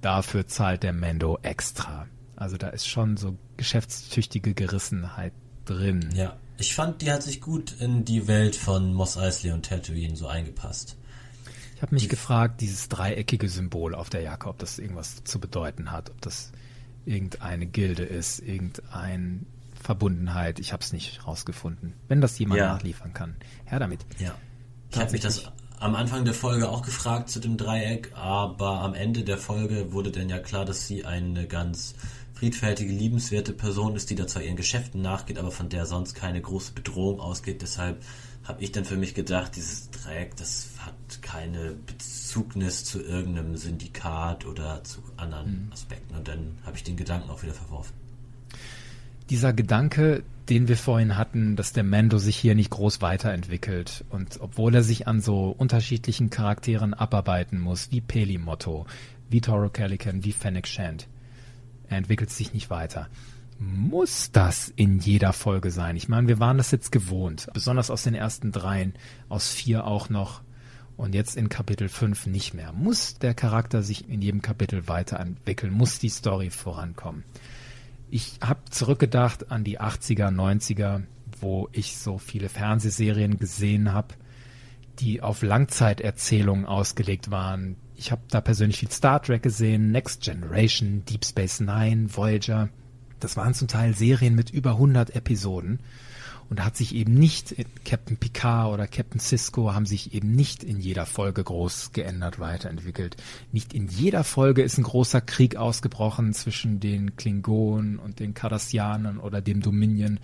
[0.01, 2.07] dafür zahlt der Mando extra.
[2.39, 5.33] Also da ist schon so geschäftstüchtige Gerissenheit
[5.65, 6.09] drin.
[6.15, 10.15] Ja, ich fand, die hat sich gut in die Welt von Moss Eisley und Tatooine
[10.15, 10.95] so eingepasst.
[11.75, 15.91] Ich habe mich gefragt, dieses dreieckige Symbol auf der Jacke, ob das irgendwas zu bedeuten
[15.91, 16.51] hat, ob das
[17.05, 19.41] irgendeine Gilde ist, irgendeine
[19.81, 20.59] Verbundenheit.
[20.59, 21.93] Ich habe es nicht rausgefunden.
[22.07, 22.73] Wenn das jemand Ja.
[22.73, 23.35] nachliefern kann,
[23.65, 24.05] her damit.
[24.19, 24.35] Ja.
[24.91, 25.43] Ich habe mich das
[25.79, 30.11] am Anfang der Folge auch gefragt zu dem Dreieck, aber am Ende der Folge wurde
[30.11, 31.95] dann ja klar, dass sie eine ganz
[32.39, 36.39] friedfertige, liebenswerte Person ist, die da zwar ihren Geschäften nachgeht, aber von der sonst keine
[36.39, 37.61] große Bedrohung ausgeht.
[37.61, 38.01] Deshalb
[38.45, 44.45] habe ich dann für mich gedacht, dieses Dreieck, das hat keine Bezugnis zu irgendeinem Syndikat
[44.45, 45.73] oder zu anderen mhm.
[45.73, 46.15] Aspekten.
[46.15, 47.93] Und dann habe ich den Gedanken auch wieder verworfen.
[49.29, 54.39] Dieser Gedanke, den wir vorhin hatten, dass der Mando sich hier nicht groß weiterentwickelt und
[54.39, 58.85] obwohl er sich an so unterschiedlichen Charakteren abarbeiten muss, wie Pelimotto,
[59.29, 61.07] wie Toro Calican, wie Fennec Shand,
[61.89, 63.09] er entwickelt sich nicht weiter.
[63.59, 65.97] Muss das in jeder Folge sein?
[65.97, 68.93] Ich meine, wir waren das jetzt gewohnt, besonders aus den ersten dreien,
[69.27, 70.41] aus vier auch noch
[70.95, 72.73] und jetzt in Kapitel 5 nicht mehr.
[72.73, 75.73] Muss der Charakter sich in jedem Kapitel weiterentwickeln?
[75.73, 77.23] Muss die Story vorankommen?
[78.09, 81.03] Ich habe zurückgedacht an die 80er, 90er,
[81.39, 84.15] wo ich so viele Fernsehserien gesehen habe,
[84.99, 91.03] die auf Langzeiterzählungen ausgelegt waren, ich habe da persönlich viel Star Trek gesehen, Next Generation,
[91.03, 92.69] Deep Space Nine, Voyager.
[93.19, 95.79] Das waren zum Teil Serien mit über 100 Episoden.
[96.49, 100.63] Und da hat sich eben nicht Captain Picard oder Captain Cisco haben sich eben nicht
[100.63, 103.17] in jeder Folge groß geändert, weiterentwickelt.
[103.51, 109.19] Nicht in jeder Folge ist ein großer Krieg ausgebrochen zwischen den Klingonen und den Cardassianern
[109.19, 110.19] oder dem Dominion.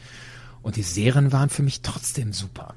[0.63, 2.73] Und die Serien waren für mich trotzdem super.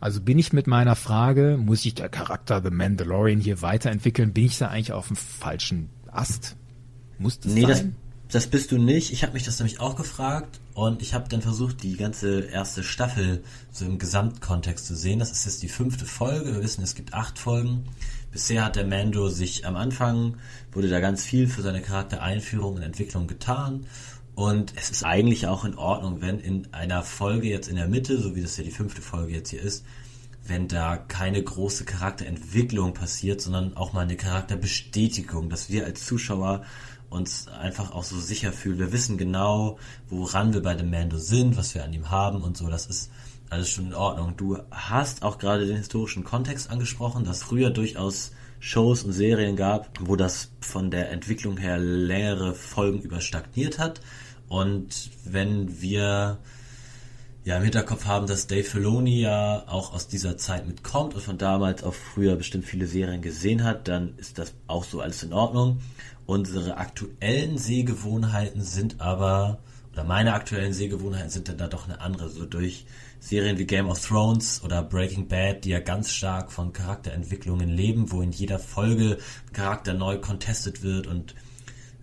[0.00, 4.46] Also bin ich mit meiner Frage, muss ich der Charakter The Mandalorian hier weiterentwickeln, bin
[4.46, 6.56] ich da eigentlich auf dem falschen Ast?
[7.18, 7.68] Muss das nee, sein?
[8.28, 9.12] Das, das bist du nicht.
[9.12, 12.82] Ich habe mich das nämlich auch gefragt und ich habe dann versucht, die ganze erste
[12.82, 15.18] Staffel so im Gesamtkontext zu sehen.
[15.18, 16.52] Das ist jetzt die fünfte Folge.
[16.52, 17.84] Wir wissen, es gibt acht Folgen.
[18.32, 20.36] Bisher hat der Mando sich am Anfang,
[20.72, 23.86] wurde da ganz viel für seine Charaktereinführung und Entwicklung getan
[24.36, 28.20] und es ist eigentlich auch in Ordnung, wenn in einer Folge jetzt in der Mitte,
[28.20, 29.82] so wie das ja die fünfte Folge jetzt hier ist,
[30.44, 36.64] wenn da keine große Charakterentwicklung passiert, sondern auch mal eine Charakterbestätigung, dass wir als Zuschauer
[37.08, 38.78] uns einfach auch so sicher fühlen.
[38.78, 39.78] Wir wissen genau,
[40.10, 42.68] woran wir bei dem Mando sind, was wir an ihm haben und so.
[42.68, 43.10] Das ist
[43.48, 44.36] alles schon in Ordnung.
[44.36, 49.90] Du hast auch gerade den historischen Kontext angesprochen, dass früher durchaus Shows und Serien gab,
[50.00, 54.00] wo das von der Entwicklung her längere Folgen über stagniert hat.
[54.48, 56.38] Und wenn wir
[57.44, 61.38] ja im Hinterkopf haben, dass Dave Filoni ja auch aus dieser Zeit mitkommt und von
[61.38, 65.32] damals auch früher bestimmt viele Serien gesehen hat, dann ist das auch so alles in
[65.32, 65.80] Ordnung.
[66.26, 69.58] Unsere aktuellen Sehgewohnheiten sind aber,
[69.92, 72.30] oder meine aktuellen Sehgewohnheiten sind dann da doch eine andere.
[72.30, 72.84] So durch
[73.20, 78.12] Serien wie Game of Thrones oder Breaking Bad, die ja ganz stark von Charakterentwicklungen leben,
[78.12, 81.34] wo in jeder Folge ein Charakter neu contestet wird und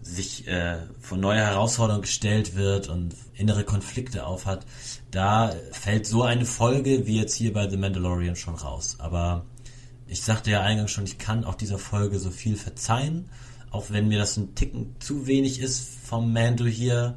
[0.01, 4.66] sich äh, vor neue Herausforderungen gestellt wird und innere Konflikte aufhat,
[5.11, 8.97] da fällt so eine Folge wie jetzt hier bei The Mandalorian schon raus.
[8.99, 9.45] Aber
[10.07, 13.30] ich sagte ja eingangs schon, ich kann auch dieser Folge so viel verzeihen,
[13.72, 17.16] auch wenn mir das ein Ticken zu wenig ist vom Mando hier,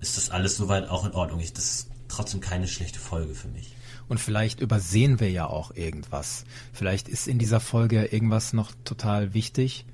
[0.00, 1.40] ist das alles soweit auch in Ordnung.
[1.40, 3.74] Ich, das trotzdem keine schlechte Folge für mich.
[4.08, 6.44] Und vielleicht übersehen wir ja auch irgendwas.
[6.72, 9.84] Vielleicht ist in dieser Folge irgendwas noch total wichtig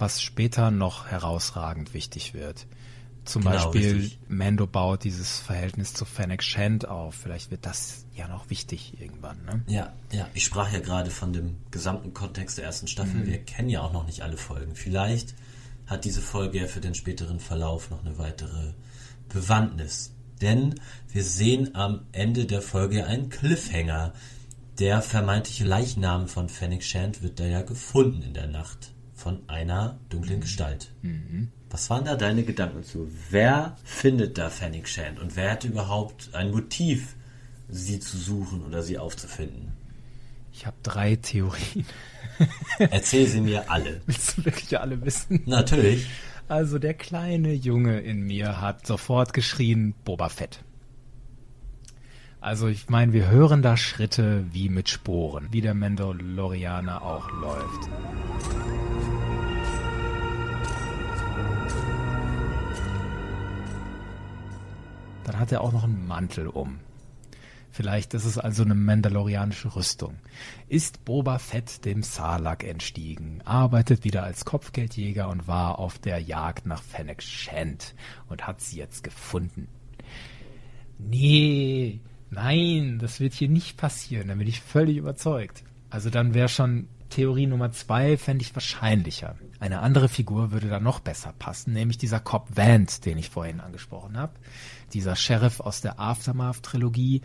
[0.00, 2.66] was später noch herausragend wichtig wird.
[3.26, 4.18] Zum genau, Beispiel richtig.
[4.28, 7.14] Mando baut dieses Verhältnis zu Fennec Shand auf.
[7.14, 9.44] Vielleicht wird das ja noch wichtig irgendwann.
[9.44, 9.62] Ne?
[9.66, 10.26] Ja, ja.
[10.32, 13.20] Ich sprach ja gerade von dem gesamten Kontext der ersten Staffel.
[13.20, 13.26] Mhm.
[13.26, 14.74] Wir kennen ja auch noch nicht alle Folgen.
[14.74, 15.34] Vielleicht
[15.86, 18.72] hat diese Folge ja für den späteren Verlauf noch eine weitere
[19.28, 20.12] Bewandtnis.
[20.40, 20.80] Denn
[21.12, 24.12] wir sehen am Ende der Folge einen Cliffhanger.
[24.78, 29.98] Der vermeintliche Leichnam von Fennec Shand wird da ja gefunden in der Nacht von einer
[30.08, 30.42] dunklen mhm.
[30.42, 30.92] Gestalt.
[31.02, 31.48] Mhm.
[31.68, 33.08] Was waren da deine Gedanken zu?
[33.30, 37.14] Wer findet da Fanning Shand und wer hat überhaupt ein Motiv,
[37.68, 39.72] sie zu suchen oder sie aufzufinden?
[40.52, 41.86] Ich habe drei Theorien.
[42.78, 44.00] Erzähl sie mir alle.
[44.06, 45.42] Willst du wirklich alle wissen?
[45.46, 46.06] Natürlich.
[46.48, 50.64] Also der kleine Junge in mir hat sofort geschrien, Boba Fett.
[52.40, 57.90] Also ich meine, wir hören da Schritte wie mit Sporen, wie der Mandalorianer auch läuft.
[65.24, 66.80] Dann hat er auch noch einen Mantel um.
[67.70, 70.16] Vielleicht ist es also eine mandalorianische Rüstung.
[70.66, 76.64] Ist Boba Fett dem Sarlacc entstiegen, arbeitet wieder als Kopfgeldjäger und war auf der Jagd
[76.64, 77.94] nach Fennec Shand
[78.28, 79.68] und hat sie jetzt gefunden.
[80.98, 82.00] Nee,
[82.30, 85.62] nein, das wird hier nicht passieren, da bin ich völlig überzeugt.
[85.90, 89.34] Also dann wäre schon Theorie Nummer zwei, fände ich wahrscheinlicher.
[89.58, 93.60] Eine andere Figur würde da noch besser passen, nämlich dieser Cobb Vant, den ich vorhin
[93.60, 94.34] angesprochen habe
[94.92, 97.22] dieser Sheriff aus der Aftermath-Trilogie,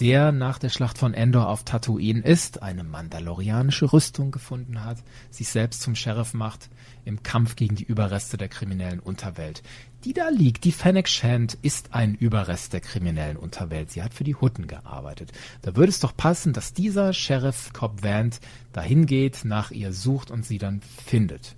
[0.00, 4.98] der nach der Schlacht von Endor auf Tatooine ist, eine mandalorianische Rüstung gefunden hat,
[5.30, 6.68] sich selbst zum Sheriff macht
[7.04, 9.62] im Kampf gegen die Überreste der kriminellen Unterwelt.
[10.04, 13.90] Die da liegt, die Fennec Shand, ist ein Überrest der kriminellen Unterwelt.
[13.90, 15.32] Sie hat für die Hutten gearbeitet.
[15.62, 18.40] Da würde es doch passen, dass dieser Sheriff Cobb Vant
[18.74, 21.56] dahin geht, nach ihr sucht und sie dann findet.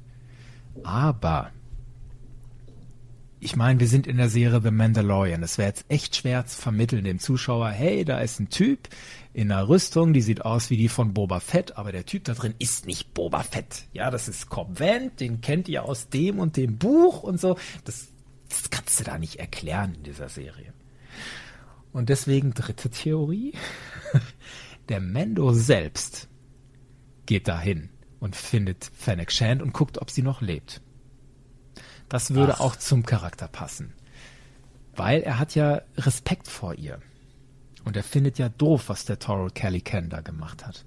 [0.84, 1.50] Aber
[3.40, 5.42] ich meine, wir sind in der Serie The Mandalorian.
[5.42, 8.88] Es wäre jetzt echt schwer zu vermitteln dem Zuschauer, hey, da ist ein Typ
[9.34, 12.34] in einer Rüstung, die sieht aus wie die von Boba Fett, aber der Typ da
[12.34, 13.86] drin ist nicht Boba Fett.
[13.92, 17.58] Ja, das ist Cobb Vanth, den kennt ihr aus dem und dem Buch und so.
[17.84, 18.08] Das,
[18.48, 20.72] das kannst du da nicht erklären in dieser Serie.
[21.92, 23.54] Und deswegen dritte Theorie.
[24.88, 26.28] Der Mendo selbst
[27.26, 27.90] geht dahin
[28.20, 30.80] und findet Fennec Shand und guckt, ob sie noch lebt.
[32.08, 32.60] Das würde Ach.
[32.60, 33.94] auch zum Charakter passen.
[34.94, 37.00] Weil er hat ja Respekt vor ihr.
[37.84, 40.84] Und er findet ja doof, was der Toro Kelly Ken da gemacht hat.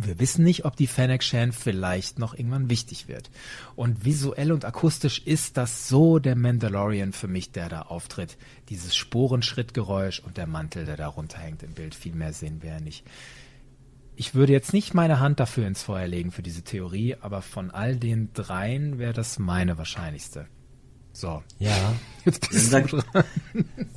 [0.00, 3.30] Wir wissen nicht, ob die Fennec Shan vielleicht noch irgendwann wichtig wird.
[3.74, 8.38] Und visuell und akustisch ist das so der Mandalorian für mich, der da auftritt.
[8.68, 11.96] Dieses Sporenschrittgeräusch und der Mantel, der da runterhängt im Bild.
[11.96, 13.04] Viel mehr sehen wir ja nicht.
[14.14, 17.72] Ich würde jetzt nicht meine Hand dafür ins Feuer legen für diese Theorie, aber von
[17.72, 20.46] all den dreien wäre das meine wahrscheinlichste.
[21.12, 21.42] So.
[21.58, 21.94] Ja.
[22.24, 23.24] Jetzt bist du dran.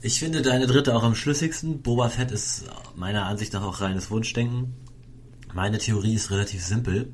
[0.01, 1.83] Ich finde deine dritte auch am schlüssigsten.
[1.83, 4.73] Boba Fett ist meiner Ansicht nach auch reines Wunschdenken.
[5.53, 7.11] Meine Theorie ist relativ simpel.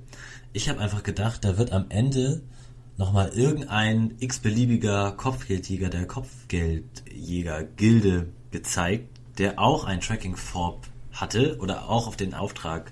[0.53, 2.43] Ich habe einfach gedacht, da wird am Ende
[2.95, 9.09] nochmal irgendein x-beliebiger Kopfgeldjäger der Kopfgeldjäger-Gilde gezeigt,
[9.39, 12.91] der auch ein Tracking-Forb hatte oder auch auf den Auftrag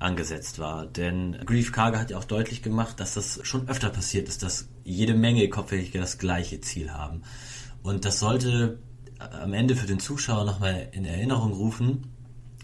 [0.00, 0.86] angesetzt war.
[0.86, 4.66] Denn Grief Karger hat ja auch deutlich gemacht, dass das schon öfter passiert ist, dass
[4.82, 7.22] jede Menge Kopfhörer das gleiche Ziel haben.
[7.84, 8.80] Und das sollte
[9.20, 12.08] am Ende für den Zuschauer nochmal in Erinnerung rufen,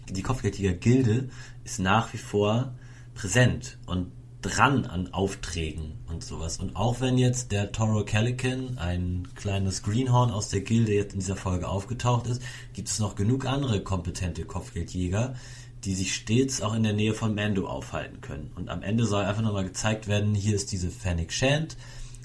[0.09, 1.29] die Kopfgeldjäger-Gilde
[1.67, 2.71] ist nach wie vor
[3.13, 4.11] präsent und
[4.41, 6.59] dran an Aufträgen und sowas.
[6.59, 11.19] Und auch wenn jetzt der Toro Calican, ein kleines Greenhorn aus der Gilde, jetzt in
[11.19, 12.41] dieser Folge aufgetaucht ist,
[12.73, 15.35] gibt es noch genug andere kompetente Kopfgeldjäger,
[15.83, 18.51] die sich stets auch in der Nähe von Mando aufhalten können.
[18.55, 21.75] Und am Ende soll einfach nochmal gezeigt werden, hier ist diese Fennec Shand,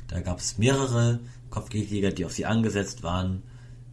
[0.06, 1.18] da gab es mehrere
[1.50, 3.42] Kopfgeldjäger, die auf sie angesetzt waren.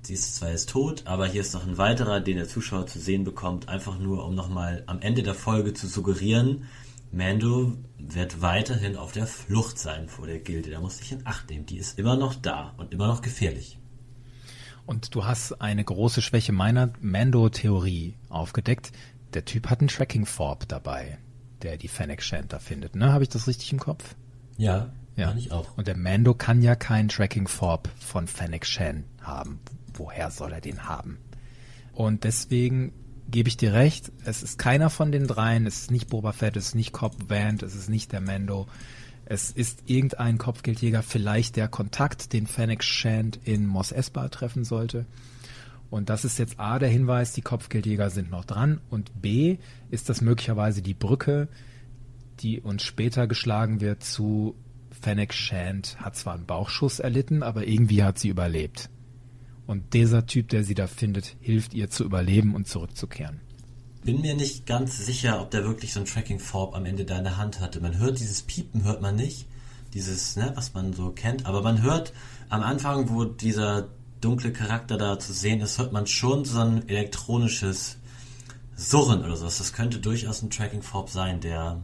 [0.02, 3.00] Sie ist zwar jetzt tot, aber hier ist noch ein weiterer, den der Zuschauer zu
[3.00, 6.66] sehen bekommt, einfach nur, um nochmal am Ende der Folge zu suggerieren,
[7.12, 10.70] Mando wird weiterhin auf der Flucht sein vor der Gilde.
[10.70, 11.66] Da muss sich in Acht nehmen.
[11.66, 13.80] Die ist immer noch da und immer noch gefährlich.
[14.86, 18.92] Und du hast eine große Schwäche meiner Mando-Theorie aufgedeckt
[19.34, 21.20] der Typ hat einen Tracking Forb dabei,
[21.62, 23.14] der die Fennec Shanta findet, ne?
[23.14, 24.16] Habe ich das richtig im Kopf?
[24.58, 25.34] Ja, ja.
[25.36, 25.78] ich auch.
[25.78, 29.60] Und der Mando kann ja keinen Tracking Forb von Fennec Shan haben.
[29.94, 31.18] Woher soll er den haben?
[31.94, 32.94] Und deswegen
[33.30, 36.58] gebe ich dir recht, es ist keiner von den dreien, es ist nicht Boba Fett,
[36.58, 38.68] es ist nicht Cobb Vant, es ist nicht der Mando.
[39.26, 45.06] Es ist irgendein Kopfgeldjäger, vielleicht der Kontakt, den Fennec Shand in Mos Espa treffen sollte.
[45.92, 48.82] Und das ist jetzt A, der Hinweis, die Kopfgeldjäger sind noch dran.
[48.90, 49.58] Und B,
[49.92, 51.48] ist das möglicherweise die Brücke,
[52.40, 54.56] die uns später geschlagen wird zu
[55.02, 58.90] Fennec Shand hat zwar einen Bauchschuss erlitten, aber irgendwie hat sie überlebt.
[59.66, 63.40] Und dieser Typ, der sie da findet, hilft ihr zu überleben und zurückzukehren.
[64.04, 67.18] Bin mir nicht ganz sicher, ob der wirklich so ein Tracking Forb am Ende da
[67.18, 67.80] in der Hand hatte.
[67.80, 69.48] Man hört dieses Piepen, hört man nicht.
[69.94, 71.46] Dieses, ne, was man so kennt.
[71.46, 72.14] Aber man hört
[72.50, 73.90] am Anfang, wo dieser
[74.22, 77.98] dunkle Charakter da zu sehen ist, hört man schon so ein elektronisches
[78.76, 79.58] Surren oder sowas.
[79.58, 81.82] Das könnte durchaus ein Tracking Forb sein, der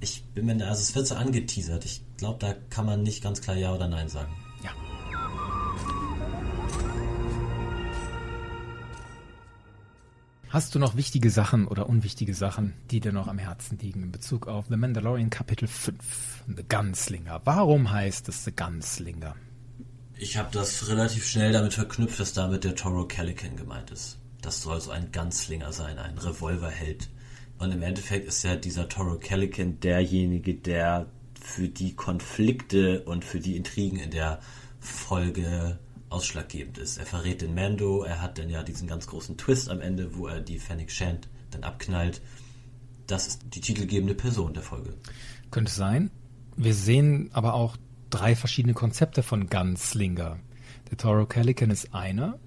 [0.00, 1.84] ich bin mir, also es wird so angeteasert.
[1.84, 4.32] Ich glaube, da kann man nicht ganz klar Ja oder Nein sagen.
[4.62, 4.70] Ja.
[10.48, 14.12] Hast du noch wichtige Sachen oder unwichtige Sachen, die dir noch am Herzen liegen in
[14.12, 17.40] Bezug auf The Mandalorian Kapitel 5, The Gunslinger?
[17.44, 19.34] Warum heißt es The Gunslinger?
[20.16, 24.18] Ich habe das relativ schnell damit verknüpft, dass damit der Toro Calican gemeint ist.
[24.42, 27.08] Das soll so ein Gunslinger sein, ein Revolverheld.
[27.58, 31.06] Und im Endeffekt ist ja dieser Toro Calican derjenige, der
[31.44, 34.40] für die Konflikte und für die Intrigen in der
[34.80, 35.78] Folge
[36.08, 36.96] ausschlaggebend ist.
[36.96, 40.26] Er verrät den Mando, er hat dann ja diesen ganz großen Twist am Ende, wo
[40.26, 42.22] er die Fennec Shand dann abknallt.
[43.06, 44.94] Das ist die titelgebende Person der Folge.
[45.50, 46.10] Könnte sein.
[46.56, 47.76] Wir sehen aber auch
[48.08, 50.38] drei verschiedene Konzepte von Gunslinger.
[50.90, 52.38] Der Toro Calican ist einer,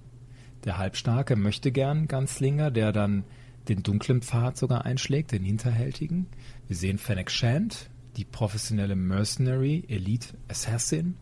[0.64, 3.24] der Halbstarke möchte gern Gunslinger, der dann
[3.68, 6.26] den dunklen Pfad sogar einschlägt, den hinterhältigen.
[6.66, 11.16] Wir sehen Fennec Shand, die professionelle Mercenary, Elite Assassin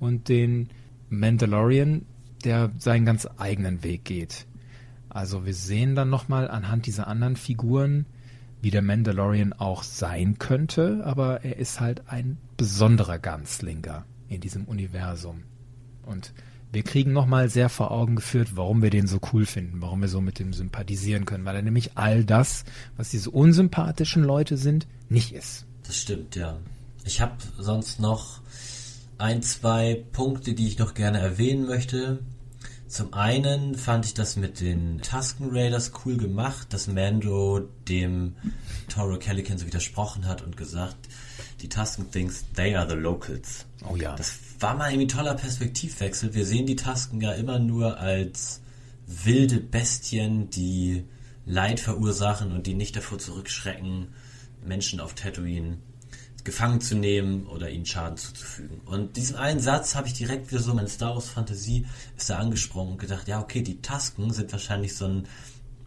[0.00, 0.68] und den
[1.08, 2.04] Mandalorian,
[2.44, 4.46] der seinen ganz eigenen Weg geht.
[5.08, 8.06] Also wir sehen dann nochmal anhand dieser anderen Figuren,
[8.62, 14.64] wie der Mandalorian auch sein könnte, aber er ist halt ein besonderer Ganzlinger in diesem
[14.64, 15.44] Universum.
[16.04, 16.34] Und
[16.72, 20.08] wir kriegen nochmal sehr vor Augen geführt, warum wir den so cool finden, warum wir
[20.08, 22.64] so mit dem sympathisieren können, weil er nämlich all das,
[22.96, 25.66] was diese unsympathischen Leute sind, nicht ist.
[25.86, 26.58] Das stimmt, ja.
[27.04, 28.40] Ich habe sonst noch
[29.18, 32.20] ein, zwei Punkte, die ich noch gerne erwähnen möchte.
[32.88, 38.34] Zum einen fand ich das mit den Tusken Raiders cool gemacht, dass Mando dem
[38.88, 40.96] Toro Calican so widersprochen hat und gesagt,
[41.60, 43.64] die Tusken thinks they are the locals.
[43.88, 44.16] Oh ja.
[44.16, 46.34] Das war mal irgendwie ein toller Perspektivwechsel.
[46.34, 48.60] Wir sehen die Tusken ja immer nur als
[49.06, 51.04] wilde Bestien, die
[51.46, 54.08] Leid verursachen und die nicht davor zurückschrecken,
[54.64, 55.78] Menschen auf Tatooine
[56.44, 58.80] gefangen zu nehmen oder ihnen Schaden zuzufügen.
[58.86, 61.86] Und diesen einen Satz habe ich direkt wieder so, meine Star Wars Fantasie
[62.16, 65.28] ist da angesprungen und gedacht, ja okay, die Tasken sind wahrscheinlich so ein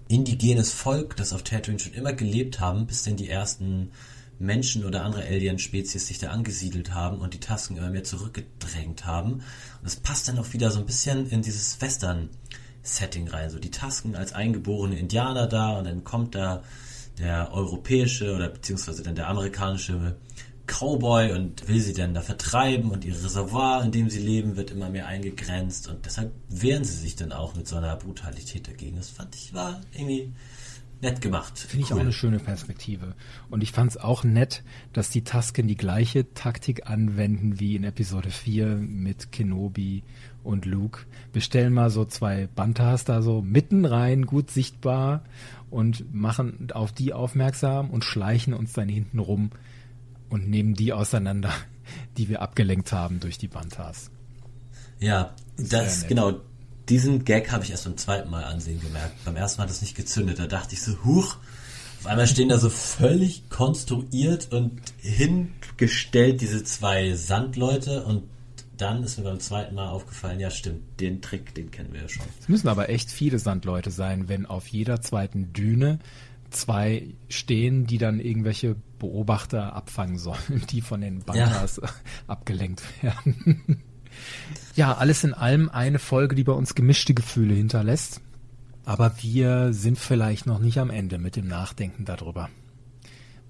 [0.08, 3.92] indigenes Volk, das auf Tatooine schon immer gelebt haben, bis denn die ersten
[4.40, 9.34] Menschen oder andere Alien-Spezies sich da angesiedelt haben und die Tasken immer mehr zurückgedrängt haben.
[9.34, 9.44] Und
[9.84, 13.50] das passt dann auch wieder so ein bisschen in dieses Western-Setting rein.
[13.50, 16.64] So die Tasken als eingeborene Indianer da und dann kommt da
[17.20, 20.16] der europäische oder beziehungsweise dann der amerikanische
[20.66, 24.72] Cowboy und will sie dann da vertreiben und ihr Reservoir, in dem sie leben, wird
[24.72, 28.96] immer mehr eingegrenzt und deshalb wehren sie sich dann auch mit so einer Brutalität dagegen.
[28.96, 30.32] Das fand ich war irgendwie
[31.04, 31.60] nett gemacht.
[31.60, 31.98] Finde ich cool.
[31.98, 33.14] auch eine schöne Perspektive.
[33.50, 37.84] Und ich fand es auch nett, dass die Tasken die gleiche Taktik anwenden wie in
[37.84, 40.04] Episode 4 mit Kenobi
[40.44, 41.02] und Luke.
[41.32, 45.24] Wir stellen mal so zwei Bantas da so mitten rein, gut sichtbar
[45.74, 49.50] und machen auf die aufmerksam und schleichen uns dann hinten rum
[50.30, 51.52] und nehmen die auseinander,
[52.18, 54.12] die wir abgelenkt haben durch die Bantas.
[55.00, 56.40] Ja, das, genau,
[56.88, 59.26] diesen Gag habe ich erst beim zweiten Mal ansehen gemerkt.
[59.26, 60.40] Beim ersten Mal hat das nicht gezündet.
[60.40, 61.38] Da dachte ich so, huch,
[62.00, 68.24] auf einmal stehen da so völlig konstruiert und hingestellt diese zwei Sandleute und
[68.78, 72.10] dann ist mir beim zweiten Mal aufgefallen, ja stimmt, den Trick, den kennen wir ja
[72.10, 72.26] schon.
[72.40, 76.00] Es müssen aber echt viele Sandleute sein, wenn auf jeder zweiten Düne
[76.50, 81.90] zwei stehen, die dann irgendwelche Beobachter abfangen sollen, die von den Bandas ja.
[82.28, 83.82] abgelenkt werden.
[84.76, 88.22] ja, alles in allem eine Folge, die bei uns gemischte Gefühle hinterlässt.
[88.86, 92.50] Aber wir sind vielleicht noch nicht am Ende mit dem Nachdenken darüber.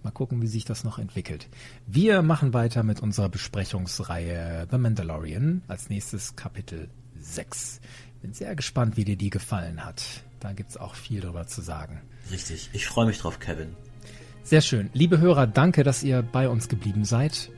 [0.04, 1.48] Mal gucken, wie sich das noch entwickelt.
[1.88, 5.62] Wir machen weiter mit unserer Besprechungsreihe The Mandalorian.
[5.68, 6.90] Als nächstes Kapitel
[7.20, 7.80] 6.
[8.22, 10.04] Bin sehr gespannt, wie dir die gefallen hat.
[10.42, 12.02] Da gibt's auch viel drüber zu sagen.
[12.32, 12.70] Richtig.
[12.74, 13.76] Ich freue mich drauf, Kevin.
[14.44, 14.90] Sehr schön.
[14.92, 17.50] Liebe Hörer, danke, dass ihr bei uns geblieben seid.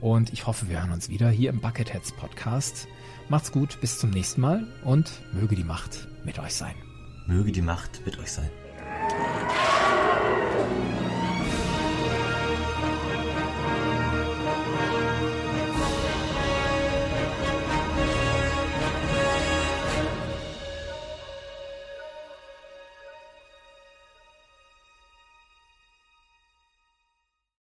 [0.00, 2.88] Und ich hoffe, wir hören uns wieder hier im Bucketheads Podcast.
[3.28, 6.74] Macht's gut, bis zum nächsten Mal und möge die Macht mit euch sein.
[7.26, 8.50] Möge die Macht mit euch sein.